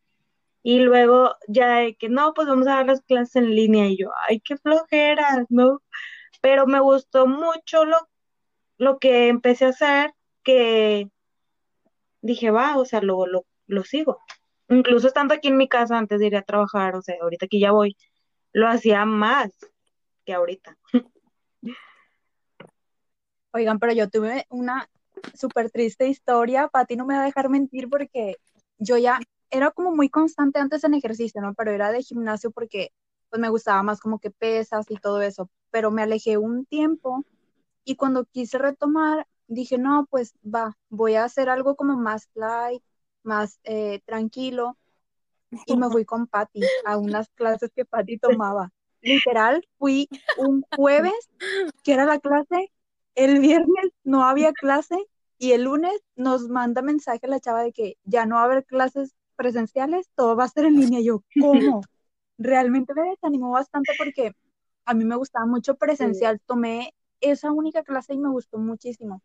Y 0.63 0.81
luego 0.81 1.35
ya 1.49 1.79
de 1.79 1.97
que 1.97 2.09
no, 2.09 2.35
pues 2.35 2.47
vamos 2.47 2.67
a 2.69 2.77
dar 2.77 2.87
las 2.87 3.01
clases 3.03 3.37
en 3.37 3.55
línea. 3.55 3.87
Y 3.89 3.97
yo, 3.97 4.11
ay, 4.29 4.41
qué 4.41 4.57
flojera, 4.57 5.47
¿no? 5.49 5.81
Pero 6.41 6.67
me 6.67 6.81
gustó 6.81 7.27
mucho 7.27 7.85
lo, 7.85 7.97
lo 8.79 8.99
que 8.99 9.29
empecé 9.29 9.65
a 9.67 9.71
hacer, 9.71 10.15
que 10.45 11.11
dije, 12.21 12.51
va, 12.51 12.77
o 12.77 12.85
sea, 12.85 13.01
lo, 13.01 13.27
lo, 13.27 13.47
lo 13.67 13.85
sigo. 13.85 14.21
Incluso 14.69 15.09
estando 15.09 15.35
aquí 15.35 15.49
en 15.49 15.57
mi 15.57 15.69
casa 15.69 15.99
antes 15.99 16.21
de 16.21 16.27
ir 16.27 16.37
a 16.37 16.43
trabajar, 16.43 16.95
o 16.97 17.03
sea, 17.03 17.17
ahorita 17.21 17.47
que 17.47 17.61
ya 17.61 17.73
voy, 17.73 17.97
lo 18.53 18.69
hacía 18.69 19.05
más 19.05 19.51
que 20.25 20.35
ahorita. 20.35 20.77
Oigan, 23.53 23.79
pero 23.79 23.93
yo 23.93 24.09
tuve 24.09 24.47
una 24.49 24.89
súper 25.35 25.71
triste 25.71 26.09
historia, 26.09 26.69
Pati 26.69 26.97
no 26.97 27.05
me 27.05 27.15
va 27.15 27.23
a 27.23 27.27
dejar 27.27 27.51
mentir 27.51 27.89
porque 27.91 28.37
yo 28.79 28.97
ya 28.97 29.21
era 29.51 29.71
como 29.71 29.95
muy 29.95 30.09
constante 30.09 30.59
antes 30.59 30.85
en 30.85 30.95
ejercicio, 30.95 31.43
¿no? 31.43 31.55
Pero 31.55 31.71
era 31.73 31.93
de 31.93 32.03
gimnasio 32.03 32.51
porque 32.51 32.91
pues 33.29 33.41
me 33.41 33.51
gustaba 33.51 33.83
más 33.83 34.01
como 34.01 34.19
que 34.19 34.31
pesas 34.31 34.87
y 34.91 34.97
todo 34.97 35.21
eso, 35.23 35.51
pero 35.71 35.91
me 35.91 36.03
alejé 36.03 36.39
un 36.39 36.65
tiempo 36.67 37.25
y 37.85 37.97
cuando 37.97 38.25
quise 38.25 38.59
retomar 38.59 39.27
dije, 39.49 39.79
no, 39.79 40.07
pues 40.11 40.35
va, 40.43 40.77
voy 40.89 41.15
a 41.15 41.25
hacer 41.25 41.49
algo 41.49 41.77
como 41.77 41.97
más 41.97 42.29
light, 42.35 42.83
más 43.23 43.59
eh, 43.65 44.01
tranquilo 44.05 44.77
y 45.67 45.77
me 45.77 45.89
fui 45.91 46.05
con 46.05 46.27
Patty 46.27 46.61
a 46.85 46.97
unas 46.97 47.29
clases 47.31 47.71
que 47.75 47.85
Patty 47.85 48.19
tomaba. 48.19 48.73
Literal, 49.01 49.67
fui 49.79 50.09
un 50.39 50.63
jueves, 50.75 51.13
que 51.83 51.93
era 51.93 52.05
la 52.05 52.19
clase, 52.19 52.71
el 53.15 53.41
viernes 53.41 53.91
no 54.05 54.25
había 54.25 54.53
clase 54.53 54.97
y 55.39 55.53
el 55.53 55.65
lunes 55.65 55.93
nos 56.15 56.49
manda 56.49 56.83
mensaje 56.83 57.27
la 57.27 57.41
chava 57.41 57.63
de 57.63 57.73
que 57.73 57.97
ya 58.05 58.27
no 58.27 58.37
va 58.37 58.43
a 58.43 58.45
haber 58.45 58.65
clases 58.65 59.15
presenciales, 59.37 60.09
todo 60.15 60.37
va 60.37 60.45
a 60.45 60.49
ser 60.49 60.67
en 60.67 60.77
línea. 60.77 61.01
Yo, 61.01 61.23
¿cómo? 61.41 61.83
Realmente 62.39 62.95
me 62.95 63.11
desanimó 63.11 63.51
bastante 63.51 63.93
porque 63.99 64.33
a 64.85 64.95
mí 64.95 65.05
me 65.05 65.17
gustaba 65.17 65.47
mucho 65.47 65.75
presencial. 65.75 66.41
Tomé 66.47 66.95
esa 67.21 67.53
única 67.53 67.83
clase 67.83 68.15
y 68.15 68.19
me 68.19 68.31
gustó 68.31 68.59
muchísimo. 68.59 69.21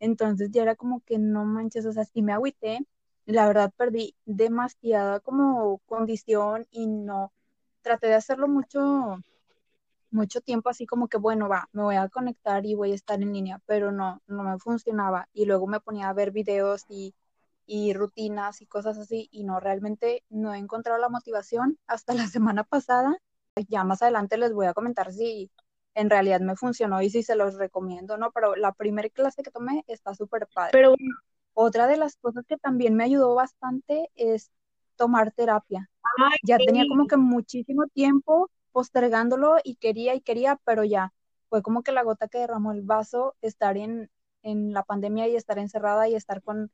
Entonces 0.00 0.50
ya 0.50 0.62
era 0.62 0.76
como 0.76 1.00
que 1.00 1.18
no 1.18 1.44
manches, 1.44 1.86
o 1.86 1.92
sea, 1.92 2.04
sí 2.04 2.22
me 2.22 2.32
agüité. 2.32 2.80
La 3.26 3.46
verdad 3.46 3.72
perdí 3.76 4.14
demasiada 4.26 5.20
como 5.20 5.78
condición 5.86 6.66
y 6.70 6.86
no, 6.86 7.32
traté 7.82 8.08
de 8.08 8.14
hacerlo 8.14 8.48
mucho, 8.48 9.18
mucho 10.10 10.40
tiempo 10.40 10.68
así 10.70 10.86
como 10.86 11.08
que, 11.08 11.18
bueno, 11.18 11.48
va, 11.48 11.68
me 11.72 11.82
voy 11.82 11.96
a 11.96 12.08
conectar 12.08 12.66
y 12.66 12.74
voy 12.74 12.92
a 12.92 12.94
estar 12.94 13.20
en 13.22 13.32
línea, 13.32 13.60
pero 13.66 13.92
no, 13.92 14.20
no 14.26 14.42
me 14.42 14.58
funcionaba. 14.58 15.28
Y 15.32 15.46
luego 15.46 15.66
me 15.66 15.80
ponía 15.80 16.08
a 16.08 16.12
ver 16.12 16.32
videos 16.32 16.84
y, 16.88 17.14
y 17.66 17.94
rutinas 17.94 18.60
y 18.60 18.66
cosas 18.66 18.98
así 18.98 19.28
y 19.32 19.44
no, 19.44 19.60
realmente 19.60 20.24
no 20.28 20.54
he 20.54 20.58
encontrado 20.58 20.98
la 20.98 21.08
motivación 21.08 21.78
hasta 21.86 22.14
la 22.14 22.26
semana 22.28 22.64
pasada. 22.64 23.16
Ya 23.68 23.84
más 23.84 24.02
adelante 24.02 24.36
les 24.36 24.52
voy 24.52 24.66
a 24.66 24.74
comentar 24.74 25.12
si 25.12 25.50
en 25.94 26.10
realidad 26.10 26.40
me 26.40 26.56
funcionó 26.56 27.00
y 27.02 27.10
si 27.10 27.22
se 27.22 27.36
los 27.36 27.54
recomiendo, 27.54 28.16
¿no? 28.16 28.32
Pero 28.32 28.56
la 28.56 28.72
primera 28.72 29.08
clase 29.10 29.42
que 29.42 29.50
tomé 29.50 29.84
está 29.86 30.14
súper 30.14 30.48
padre. 30.52 30.72
Pero 30.72 30.94
otra 31.54 31.86
de 31.86 31.96
las 31.96 32.16
cosas 32.16 32.44
que 32.46 32.56
también 32.56 32.94
me 32.94 33.04
ayudó 33.04 33.34
bastante 33.34 34.10
es 34.16 34.50
tomar 34.96 35.32
terapia. 35.32 35.90
ya 36.44 36.58
tenía 36.58 36.84
como 36.88 37.06
que 37.06 37.16
muchísimo 37.16 37.86
tiempo 37.88 38.50
postergándolo 38.72 39.56
y 39.64 39.76
quería 39.76 40.14
y 40.14 40.20
quería, 40.20 40.60
pero 40.64 40.84
ya 40.84 41.12
fue 41.48 41.62
como 41.62 41.82
que 41.82 41.92
la 41.92 42.02
gota 42.02 42.28
que 42.28 42.38
derramó 42.38 42.72
el 42.72 42.82
vaso, 42.82 43.34
estar 43.40 43.76
en, 43.76 44.10
en 44.42 44.72
la 44.72 44.82
pandemia 44.82 45.28
y 45.28 45.36
estar 45.36 45.58
encerrada 45.58 46.08
y 46.08 46.14
estar 46.14 46.42
con 46.42 46.70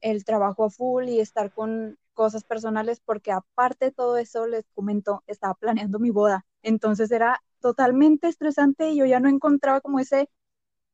el 0.00 0.24
trabajo 0.24 0.64
a 0.64 0.70
full 0.70 1.08
y 1.08 1.20
estar 1.20 1.52
con 1.52 1.98
cosas 2.14 2.44
personales, 2.44 3.00
porque 3.04 3.32
aparte 3.32 3.86
de 3.86 3.92
todo 3.92 4.16
eso, 4.16 4.46
les 4.46 4.64
comento, 4.74 5.22
estaba 5.26 5.54
planeando 5.54 5.98
mi 5.98 6.10
boda. 6.10 6.46
Entonces 6.62 7.10
era 7.10 7.42
totalmente 7.60 8.28
estresante 8.28 8.90
y 8.90 8.98
yo 8.98 9.06
ya 9.06 9.20
no 9.20 9.28
encontraba 9.28 9.80
como 9.80 9.98
ese 9.98 10.28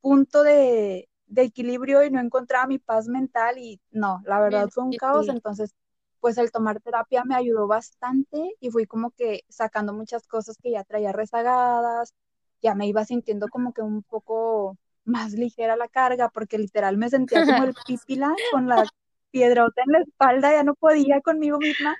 punto 0.01 0.43
de, 0.43 1.10
equilibrio 1.37 2.05
y 2.05 2.11
no 2.11 2.21
encontraba 2.21 2.67
mi 2.67 2.79
paz 2.79 3.09
mental 3.09 3.59
y 3.59 3.81
no, 3.91 4.23
la 4.25 4.41
verdad 4.41 4.69
fue 4.69 4.85
un 4.85 4.97
caos, 4.97 5.29
entonces 5.29 5.75
pues 6.21 6.37
el 6.37 6.51
tomar 6.51 6.81
terapia 6.81 7.25
me 7.25 7.35
ayudó 7.35 7.67
bastante 7.67 8.55
y 8.61 8.71
fui 8.71 8.87
como 8.87 9.11
que 9.11 9.45
sacando 9.49 9.95
muchas 9.95 10.27
cosas 10.27 10.57
que 10.63 10.73
ya 10.73 10.85
traía 10.85 11.13
rezagadas, 11.13 12.15
ya 12.61 12.75
me 12.75 12.87
iba 12.87 13.05
sintiendo 13.05 13.49
como 13.49 13.73
que 13.73 13.83
un 13.83 14.03
poco 14.03 14.77
más 15.05 15.33
ligera 15.33 15.77
la 15.77 15.89
carga 15.89 16.29
porque 16.29 16.59
literal 16.59 16.99
me 16.99 17.09
sentía 17.09 17.45
como 17.45 17.65
el 17.65 17.75
pípila 17.87 18.35
con 18.53 18.69
la 18.69 18.87
piedrota 19.31 19.83
en 19.87 19.93
la 19.93 20.01
espalda, 20.01 20.53
ya 20.53 20.63
no 20.63 20.75
podía 20.75 21.21
conmigo 21.23 21.59
misma, 21.59 21.97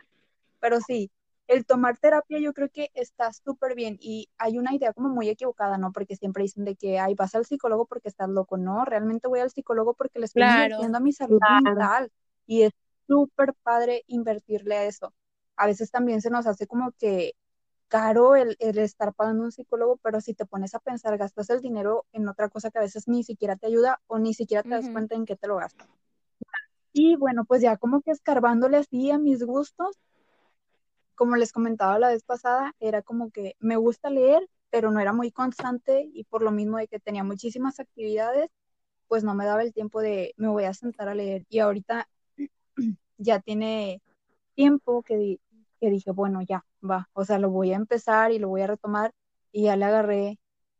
pero 0.61 0.81
sí, 0.81 1.11
el 1.51 1.67
tomar 1.67 1.99
terapia 1.99 2.39
yo 2.39 2.53
creo 2.53 2.69
que 2.69 2.91
está 2.95 3.33
súper 3.33 3.75
bien 3.75 3.99
y 4.01 4.29
hay 4.39 4.57
una 4.57 4.73
idea 4.73 4.93
como 4.93 5.09
muy 5.09 5.29
equivocada, 5.29 5.79
¿no? 5.79 5.93
Porque 5.93 6.15
siempre 6.15 6.45
dicen 6.45 6.65
de 6.65 6.77
que, 6.77 7.01
ay, 7.01 7.15
vas 7.15 7.35
al 7.35 7.45
psicólogo 7.45 7.87
porque 7.87 8.09
estás 8.09 8.29
loco, 8.29 8.57
no, 8.57 8.85
realmente 8.85 9.27
voy 9.27 9.41
al 9.41 9.51
psicólogo 9.51 9.95
porque 9.95 10.21
le 10.21 10.27
estoy 10.27 10.45
invirtiendo 10.45 10.99
a 10.99 11.01
mi 11.01 11.13
salud 11.13 11.41
mental 11.65 12.13
y 12.47 12.63
es 12.63 12.73
súper 13.09 13.55
padre 13.65 14.05
invertirle 14.07 14.77
a 14.77 14.85
eso. 14.85 15.13
A 15.57 15.67
veces 15.67 15.91
también 15.91 16.23
se 16.23 16.31
nos 16.31 16.47
hace 16.47 16.69
como 16.69 16.93
que 16.93 17.33
caro 17.89 18.37
el, 18.37 18.57
estar 18.61 19.13
pagando 19.13 19.43
un 19.43 19.51
psicólogo, 19.51 19.97
pero 19.97 20.21
si 20.21 20.35
te 20.35 20.47
pones 20.47 20.77
a 20.77 20.79
pensar, 20.79 21.19
gastas 21.19 21.51
el 21.51 21.61
dinero 21.61 22.07
en 22.13 22.29
otra 22.29 22.49
cosa 22.49 22.71
que 22.71 22.79
a 22.79 22.83
veces 22.83 23.09
ni 23.09 23.25
siquiera 23.25 23.57
te 23.57 23.67
ayuda 23.67 24.01
o 24.07 24.21
ni 24.21 24.35
siquiera 24.35 24.63
te 24.63 24.69
das 24.69 24.89
cuenta 24.89 25.17
en 25.17 25.27
qué 25.27 25.35
te 25.35 25.49
lo 25.49 25.57
gastas. 25.57 25.89
Y 26.93 27.17
bueno, 27.17 27.45
pues 27.45 27.61
ya 27.61 27.77
como 27.77 28.03
que 28.03 28.13
escarbándole 28.13 28.77
así 28.77 29.11
a 29.11 29.19
mis 29.19 29.43
gustos, 29.43 29.99
como 31.21 31.37
les 31.37 31.53
comentaba 31.53 31.99
la 31.99 32.09
vez 32.09 32.23
pasada, 32.25 32.75
era 32.81 33.03
como 33.03 33.31
que 33.31 33.55
me 33.59 33.77
gusta 33.77 34.09
leer, 34.09 34.49
pero 34.71 34.91
no 34.91 35.01
era 35.01 35.13
muy 35.13 35.31
constante 35.31 36.09
y 36.15 36.25
por 36.25 36.41
lo 36.41 36.51
mismo 36.51 36.79
de 36.79 36.89
que 36.89 36.99
tenía 36.99 37.23
muchísimas 37.25 37.79
actividades, 37.79 38.49
pues 39.07 39.23
no 39.23 39.35
me 39.35 39.45
daba 39.45 39.63
el 39.63 39.75
tiempo 39.75 40.01
de 40.01 40.33
me 40.39 40.49
voy 40.49 40.65
a 40.65 40.73
sentar 40.73 41.11
a 41.11 41.15
leer. 41.15 41.45
Y 41.51 41.59
ahorita 41.59 42.09
ya 43.19 43.39
tiene 43.41 44.01
tiempo 44.55 45.03
que, 45.03 45.41
que 45.79 45.91
dije, 45.91 46.11
bueno, 46.11 46.41
ya, 46.41 46.65
va, 46.83 47.11
o 47.13 47.23
sea, 47.27 47.39
lo 47.39 47.51
voy 47.51 47.75
a 47.75 47.77
empezar 47.77 48.33
y 48.33 48.39
lo 48.39 48.49
voy 48.49 48.63
a 48.63 48.69
retomar 48.69 49.13
y 49.53 49.65
ya 49.65 49.77
le 49.77 49.85
agarré 49.85 50.39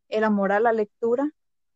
el 0.09 0.25
amor 0.25 0.53
a 0.53 0.61
la 0.61 0.73
lectura 0.73 1.31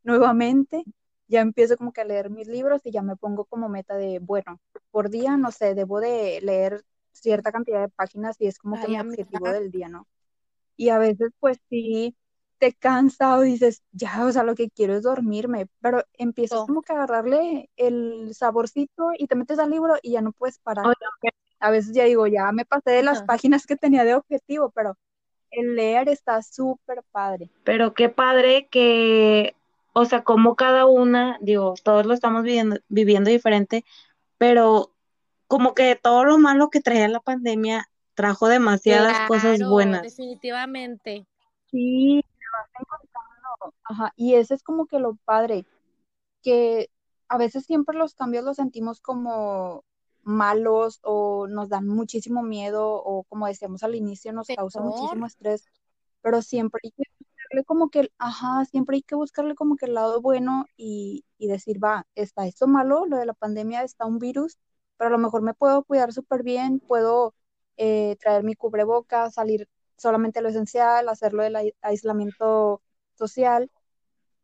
nuevamente. 0.04 0.84
Ya 1.28 1.42
empiezo 1.42 1.76
como 1.76 1.92
que 1.92 2.00
a 2.00 2.04
leer 2.04 2.30
mis 2.30 2.48
libros 2.48 2.80
y 2.84 2.92
ya 2.92 3.02
me 3.02 3.16
pongo 3.16 3.44
como 3.44 3.68
meta 3.68 3.94
de, 3.94 4.20
bueno, 4.20 4.58
por 4.90 5.10
día, 5.10 5.36
no 5.36 5.50
sé, 5.50 5.74
debo 5.74 6.00
de 6.00 6.40
leer 6.40 6.82
cierta 7.14 7.52
cantidad 7.52 7.80
de 7.80 7.88
páginas 7.88 8.36
y 8.40 8.46
es 8.46 8.58
como 8.58 8.80
que 8.80 8.88
mi 8.88 8.98
objetivo 8.98 9.48
del 9.48 9.70
día, 9.70 9.88
¿no? 9.88 10.06
Y 10.76 10.88
a 10.88 10.98
veces 10.98 11.30
pues 11.40 11.58
sí 11.70 12.16
te 12.58 12.72
cansa 12.72 13.36
o 13.36 13.42
dices, 13.42 13.82
ya, 13.92 14.24
o 14.24 14.32
sea, 14.32 14.42
lo 14.42 14.54
que 14.54 14.70
quiero 14.70 14.94
es 14.96 15.02
dormirme, 15.02 15.66
pero 15.80 16.02
empiezas 16.14 16.60
como 16.66 16.82
que 16.82 16.92
a 16.92 16.96
agarrarle 16.96 17.68
el 17.76 18.34
saborcito 18.34 19.10
y 19.18 19.26
te 19.26 19.34
metes 19.34 19.58
al 19.58 19.70
libro 19.70 19.96
y 20.02 20.12
ya 20.12 20.20
no 20.20 20.32
puedes 20.32 20.58
parar. 20.58 20.86
A 21.60 21.70
veces 21.70 21.94
ya 21.94 22.04
digo, 22.04 22.26
ya 22.26 22.50
me 22.52 22.64
pasé 22.64 22.90
de 22.90 23.02
las 23.02 23.22
páginas 23.22 23.66
que 23.66 23.76
tenía 23.76 24.04
de 24.04 24.14
objetivo, 24.14 24.70
pero 24.70 24.96
el 25.50 25.76
leer 25.76 26.08
está 26.08 26.42
súper 26.42 27.02
padre. 27.10 27.50
Pero 27.64 27.94
qué 27.94 28.08
padre 28.08 28.66
que, 28.70 29.54
o 29.92 30.04
sea, 30.04 30.24
como 30.24 30.56
cada 30.56 30.86
una, 30.86 31.38
digo, 31.40 31.74
todos 31.82 32.06
lo 32.06 32.14
estamos 32.14 32.42
viviendo, 32.42 32.78
viviendo 32.88 33.30
diferente, 33.30 33.84
pero 34.38 34.93
como 35.46 35.74
que 35.74 35.96
todo 35.96 36.24
lo 36.24 36.38
malo 36.38 36.70
que 36.70 36.80
traía 36.80 37.08
la 37.08 37.20
pandemia 37.20 37.88
trajo 38.14 38.48
demasiadas 38.48 39.28
cosas 39.28 39.60
buenas. 39.68 40.02
Definitivamente. 40.02 41.26
Sí, 41.70 42.22
vas 42.52 42.70
encontrando. 42.80 43.74
Ajá, 43.84 44.12
y 44.16 44.34
ese 44.34 44.54
es 44.54 44.62
como 44.62 44.86
que 44.86 44.98
lo 44.98 45.16
padre, 45.24 45.66
que 46.42 46.90
a 47.28 47.38
veces 47.38 47.64
siempre 47.64 47.96
los 47.96 48.14
cambios 48.14 48.44
los 48.44 48.56
sentimos 48.56 49.00
como 49.00 49.84
malos 50.22 51.00
o 51.02 51.46
nos 51.46 51.68
dan 51.68 51.86
muchísimo 51.86 52.42
miedo 52.42 52.94
o 52.94 53.24
como 53.24 53.46
decíamos 53.46 53.82
al 53.82 53.94
inicio 53.94 54.32
nos 54.32 54.48
causa 54.48 54.80
muchísimo 54.80 55.26
estrés, 55.26 55.66
pero 56.22 56.40
siempre 56.42 56.80
hay 56.82 56.90
que 56.92 57.04
buscarle 57.18 57.64
como 57.64 57.90
que, 57.90 58.10
ajá, 58.18 58.64
siempre 58.64 58.96
hay 58.96 59.02
que 59.02 59.14
buscarle 59.14 59.54
como 59.54 59.76
que 59.76 59.86
el 59.86 59.94
lado 59.94 60.20
bueno 60.20 60.64
y, 60.76 61.24
y 61.36 61.48
decir, 61.48 61.82
va, 61.82 62.06
está 62.14 62.46
esto 62.46 62.66
malo, 62.66 63.04
lo 63.06 63.18
de 63.18 63.26
la 63.26 63.34
pandemia, 63.34 63.82
está 63.82 64.06
un 64.06 64.18
virus, 64.18 64.58
pero 64.96 65.08
a 65.08 65.12
lo 65.12 65.18
mejor 65.18 65.42
me 65.42 65.54
puedo 65.54 65.84
cuidar 65.84 66.12
súper 66.12 66.42
bien, 66.42 66.80
puedo 66.80 67.34
eh, 67.76 68.16
traer 68.20 68.44
mi 68.44 68.54
cubreboca, 68.54 69.30
salir 69.30 69.68
solamente 69.96 70.40
lo 70.42 70.48
esencial, 70.48 71.08
hacerlo 71.08 71.42
del 71.42 71.74
aislamiento 71.82 72.82
social, 73.14 73.70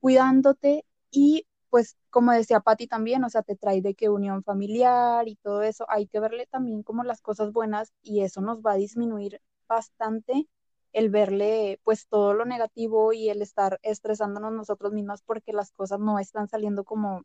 cuidándote 0.00 0.84
y 1.10 1.46
pues 1.70 1.96
como 2.10 2.32
decía 2.32 2.60
Patti 2.60 2.86
también, 2.88 3.22
o 3.24 3.30
sea, 3.30 3.42
te 3.42 3.56
trae 3.56 3.80
de 3.82 3.94
qué 3.94 4.08
unión 4.08 4.42
familiar 4.42 5.28
y 5.28 5.36
todo 5.36 5.62
eso, 5.62 5.86
hay 5.88 6.06
que 6.08 6.20
verle 6.20 6.46
también 6.50 6.82
como 6.82 7.04
las 7.04 7.20
cosas 7.20 7.52
buenas 7.52 7.92
y 8.02 8.22
eso 8.22 8.40
nos 8.40 8.60
va 8.60 8.72
a 8.72 8.76
disminuir 8.76 9.40
bastante 9.68 10.48
el 10.92 11.10
verle 11.10 11.80
pues 11.84 12.08
todo 12.08 12.34
lo 12.34 12.44
negativo 12.44 13.12
y 13.12 13.28
el 13.30 13.42
estar 13.42 13.78
estresándonos 13.82 14.52
nosotros 14.52 14.92
mismas 14.92 15.22
porque 15.22 15.52
las 15.52 15.70
cosas 15.72 16.00
no 16.00 16.18
están 16.18 16.48
saliendo 16.48 16.84
como 16.84 17.22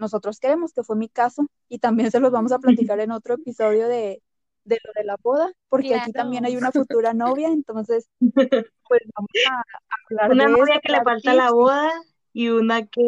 nosotros 0.00 0.40
queremos, 0.40 0.72
que 0.72 0.82
fue 0.82 0.96
mi 0.96 1.08
caso, 1.08 1.46
y 1.68 1.78
también 1.78 2.10
se 2.10 2.20
los 2.20 2.32
vamos 2.32 2.52
a 2.52 2.58
platicar 2.58 2.98
en 3.00 3.12
otro 3.12 3.34
episodio 3.34 3.86
de, 3.86 4.22
de 4.64 4.78
lo 4.84 4.92
de 4.94 5.04
la 5.04 5.16
boda, 5.22 5.52
porque 5.68 5.94
aquí 5.94 6.12
también 6.12 6.44
hay 6.44 6.56
una 6.56 6.72
futura 6.72 7.14
novia, 7.14 7.48
entonces, 7.48 8.08
pues 8.88 9.02
vamos 9.14 9.30
a, 9.50 9.62
hablar 10.10 10.32
una 10.32 10.48
novia 10.48 10.80
que 10.82 10.92
le 10.92 11.02
falta 11.02 11.34
la 11.34 11.50
boda 11.52 11.90
y 12.32 12.48
una 12.48 12.86
que, 12.86 13.02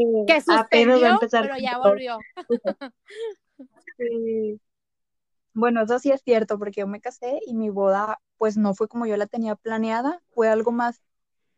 apenas 0.48 1.02
va 1.02 1.06
a 1.06 1.10
empezar. 1.12 1.42
Pero 1.44 1.58
ya 1.58 1.78
volvió. 1.78 2.18
Bueno, 5.54 5.82
eso 5.82 5.98
sí 5.98 6.10
es 6.10 6.22
cierto, 6.22 6.58
porque 6.58 6.80
yo 6.80 6.86
me 6.86 7.00
casé 7.00 7.38
y 7.46 7.54
mi 7.54 7.68
boda, 7.68 8.18
pues 8.38 8.56
no 8.56 8.74
fue 8.74 8.88
como 8.88 9.04
yo 9.06 9.16
la 9.16 9.26
tenía 9.26 9.54
planeada, 9.54 10.22
fue 10.30 10.48
algo 10.48 10.72
más 10.72 11.02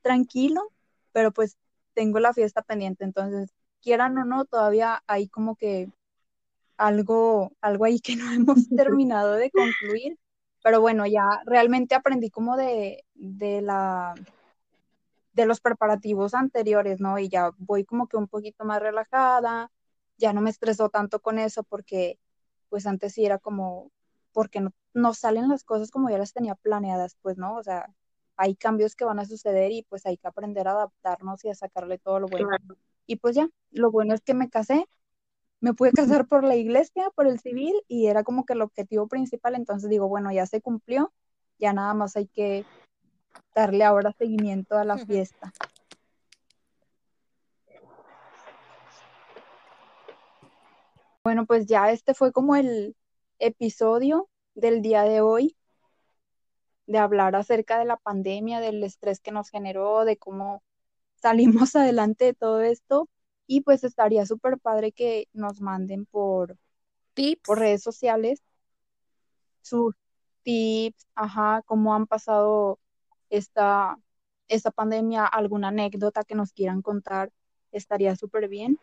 tranquilo, 0.02 0.72
pero 1.12 1.32
pues 1.32 1.56
tengo 1.94 2.18
la 2.18 2.34
fiesta 2.34 2.62
pendiente, 2.62 3.04
entonces 3.04 3.54
quieran 3.84 4.16
o 4.18 4.24
no, 4.24 4.46
todavía 4.46 5.02
hay 5.06 5.28
como 5.28 5.54
que 5.56 5.88
algo, 6.76 7.52
algo 7.60 7.84
ahí 7.84 8.00
que 8.00 8.16
no 8.16 8.24
hemos 8.32 8.68
terminado 8.70 9.34
de 9.34 9.50
concluir, 9.50 10.18
pero 10.62 10.80
bueno, 10.80 11.06
ya 11.06 11.42
realmente 11.44 11.94
aprendí 11.94 12.30
como 12.30 12.56
de, 12.56 13.04
de 13.14 13.62
la 13.62 14.14
de 15.34 15.46
los 15.46 15.60
preparativos 15.60 16.32
anteriores, 16.32 17.00
¿no? 17.00 17.18
Y 17.18 17.28
ya 17.28 17.50
voy 17.58 17.84
como 17.84 18.06
que 18.06 18.16
un 18.16 18.28
poquito 18.28 18.64
más 18.64 18.80
relajada, 18.80 19.70
ya 20.16 20.32
no 20.32 20.40
me 20.40 20.50
estreso 20.50 20.88
tanto 20.90 21.20
con 21.20 21.40
eso 21.40 21.64
porque 21.64 22.20
pues 22.68 22.86
antes 22.86 23.14
sí 23.14 23.26
era 23.26 23.38
como, 23.38 23.90
porque 24.32 24.60
no, 24.60 24.70
no 24.94 25.12
salen 25.12 25.48
las 25.48 25.64
cosas 25.64 25.90
como 25.90 26.08
ya 26.08 26.18
las 26.18 26.32
tenía 26.32 26.54
planeadas, 26.54 27.16
pues 27.20 27.36
no, 27.36 27.56
o 27.56 27.62
sea, 27.64 27.92
hay 28.36 28.54
cambios 28.54 28.94
que 28.94 29.04
van 29.04 29.18
a 29.18 29.24
suceder 29.24 29.72
y 29.72 29.82
pues 29.82 30.06
hay 30.06 30.16
que 30.16 30.28
aprender 30.28 30.68
a 30.68 30.72
adaptarnos 30.72 31.44
y 31.44 31.50
a 31.50 31.54
sacarle 31.54 31.98
todo 31.98 32.20
lo 32.20 32.28
bueno. 32.28 32.48
Y 33.06 33.16
pues 33.16 33.36
ya, 33.36 33.48
lo 33.70 33.90
bueno 33.90 34.14
es 34.14 34.22
que 34.22 34.34
me 34.34 34.48
casé, 34.48 34.86
me 35.60 35.74
pude 35.74 35.92
casar 35.92 36.26
por 36.26 36.44
la 36.44 36.56
iglesia, 36.56 37.10
por 37.14 37.26
el 37.26 37.40
civil 37.40 37.74
y 37.88 38.06
era 38.06 38.22
como 38.22 38.44
que 38.44 38.54
el 38.54 38.62
objetivo 38.62 39.08
principal, 39.08 39.54
entonces 39.54 39.90
digo, 39.90 40.08
bueno, 40.08 40.32
ya 40.32 40.46
se 40.46 40.60
cumplió, 40.60 41.12
ya 41.58 41.72
nada 41.72 41.94
más 41.94 42.16
hay 42.16 42.26
que 42.26 42.64
darle 43.54 43.84
ahora 43.84 44.12
seguimiento 44.12 44.76
a 44.76 44.84
la 44.84 44.98
fiesta. 44.98 45.52
Bueno, 51.24 51.46
pues 51.46 51.66
ya 51.66 51.90
este 51.90 52.12
fue 52.12 52.32
como 52.32 52.54
el 52.56 52.94
episodio 53.38 54.28
del 54.54 54.82
día 54.82 55.04
de 55.04 55.22
hoy, 55.22 55.56
de 56.86 56.98
hablar 56.98 57.34
acerca 57.34 57.78
de 57.78 57.86
la 57.86 57.96
pandemia, 57.96 58.60
del 58.60 58.84
estrés 58.84 59.20
que 59.20 59.32
nos 59.32 59.48
generó, 59.48 60.04
de 60.04 60.18
cómo 60.18 60.62
salimos 61.24 61.74
adelante 61.76 62.26
de 62.26 62.34
todo 62.34 62.60
esto. 62.60 63.08
Y 63.46 63.62
pues 63.62 63.84
estaría 63.84 64.26
súper 64.26 64.58
padre 64.58 64.92
que 64.92 65.28
nos 65.32 65.60
manden 65.60 66.06
por, 66.06 66.56
por 67.46 67.58
redes 67.58 67.82
sociales 67.82 68.42
sus 69.62 69.94
tips, 70.42 71.06
ajá, 71.14 71.62
cómo 71.66 71.94
han 71.94 72.06
pasado 72.06 72.78
esta, 73.30 73.98
esta 74.48 74.70
pandemia, 74.70 75.24
alguna 75.26 75.68
anécdota 75.68 76.24
que 76.24 76.34
nos 76.34 76.52
quieran 76.52 76.82
contar, 76.82 77.32
estaría 77.72 78.16
súper 78.16 78.48
bien. 78.48 78.78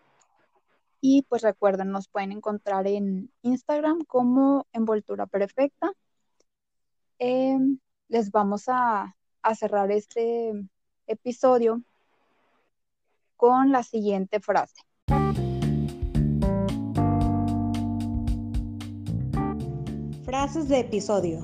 Y 1.01 1.23
pues 1.23 1.43
recuerden, 1.43 1.91
nos 1.91 2.07
pueden 2.07 2.31
encontrar 2.31 2.87
en 2.87 3.31
Instagram 3.43 4.03
como 4.05 4.67
Envoltura 4.73 5.27
Perfecta. 5.27 5.91
Em, 7.19 7.79
les 8.07 8.31
vamos 8.31 8.63
a, 8.67 9.15
a 9.41 9.55
cerrar 9.55 9.91
este 9.91 10.53
episodio 11.07 11.83
con 13.41 13.71
la 13.71 13.81
siguiente 13.81 14.39
frase. 14.39 14.75
Frases 20.23 20.69
de 20.69 20.79
episodio. 20.81 21.39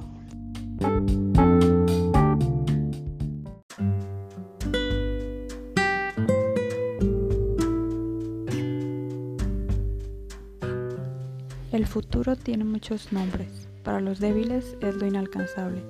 El 11.71 11.87
futuro 11.87 12.35
tiene 12.35 12.63
muchos 12.63 13.11
nombres. 13.11 13.67
Para 13.83 14.01
los 14.01 14.19
débiles 14.19 14.77
es 14.81 14.95
lo 14.97 15.07
inalcanzable, 15.07 15.81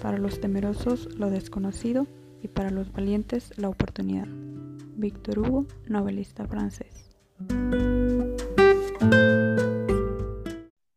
para 0.00 0.18
los 0.18 0.40
temerosos 0.40 1.12
lo 1.16 1.28
desconocido 1.28 2.06
y 2.40 2.46
para 2.46 2.70
los 2.70 2.92
valientes 2.92 3.52
la 3.56 3.68
oportunidad. 3.68 4.28
Víctor 4.96 5.38
Hugo, 5.40 5.66
novelista 5.86 6.46
francés. 6.46 7.14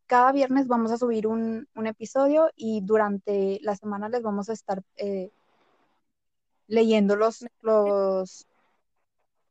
Cada 0.07 0.31
viernes 0.31 0.67
vamos 0.67 0.91
a 0.91 0.97
subir 0.97 1.27
un, 1.27 1.67
episodio 1.85 2.49
y 2.55 2.81
durante 2.81 3.59
la 3.61 3.75
semana 3.75 4.09
les 4.09 4.23
vamos 4.23 4.49
a 4.49 4.53
estar 4.53 4.81
eh, 4.95 5.31
leyendo 6.67 7.15
los, 7.15 7.45
los 7.61 8.47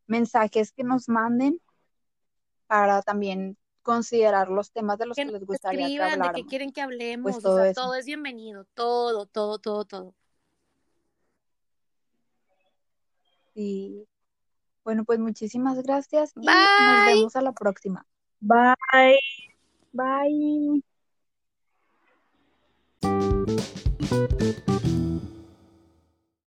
mensajes 0.06 0.72
que 0.72 0.82
nos 0.82 1.08
manden 1.08 1.60
para 2.66 3.02
también 3.02 3.56
considerar 3.82 4.48
los 4.48 4.72
temas 4.72 4.98
de 4.98 5.06
los 5.06 5.16
que, 5.16 5.26
les 5.26 5.44
gustaría 5.44 5.86
que 5.86 6.02
habláramos. 6.02 6.36
De 6.36 6.42
que 6.42 6.48
quieren 6.48 6.72
que 6.72 6.80
hablemos, 6.80 7.32
pues 7.32 7.42
todo, 7.42 7.72
todo 7.72 7.94
es 7.94 8.06
bienvenido, 8.06 8.64
todo, 8.74 9.26
todo, 9.26 9.58
todo, 9.58 9.84
todo. 9.84 10.14
Sí. 13.54 14.06
Bueno, 14.88 15.04
pues 15.04 15.18
muchísimas 15.18 15.82
gracias 15.82 16.32
y 16.34 16.46
nos 16.46 17.04
vemos 17.04 17.36
a 17.36 17.42
la 17.42 17.52
próxima. 17.52 18.06
Bye. 18.40 19.18
Bye. 19.92 20.82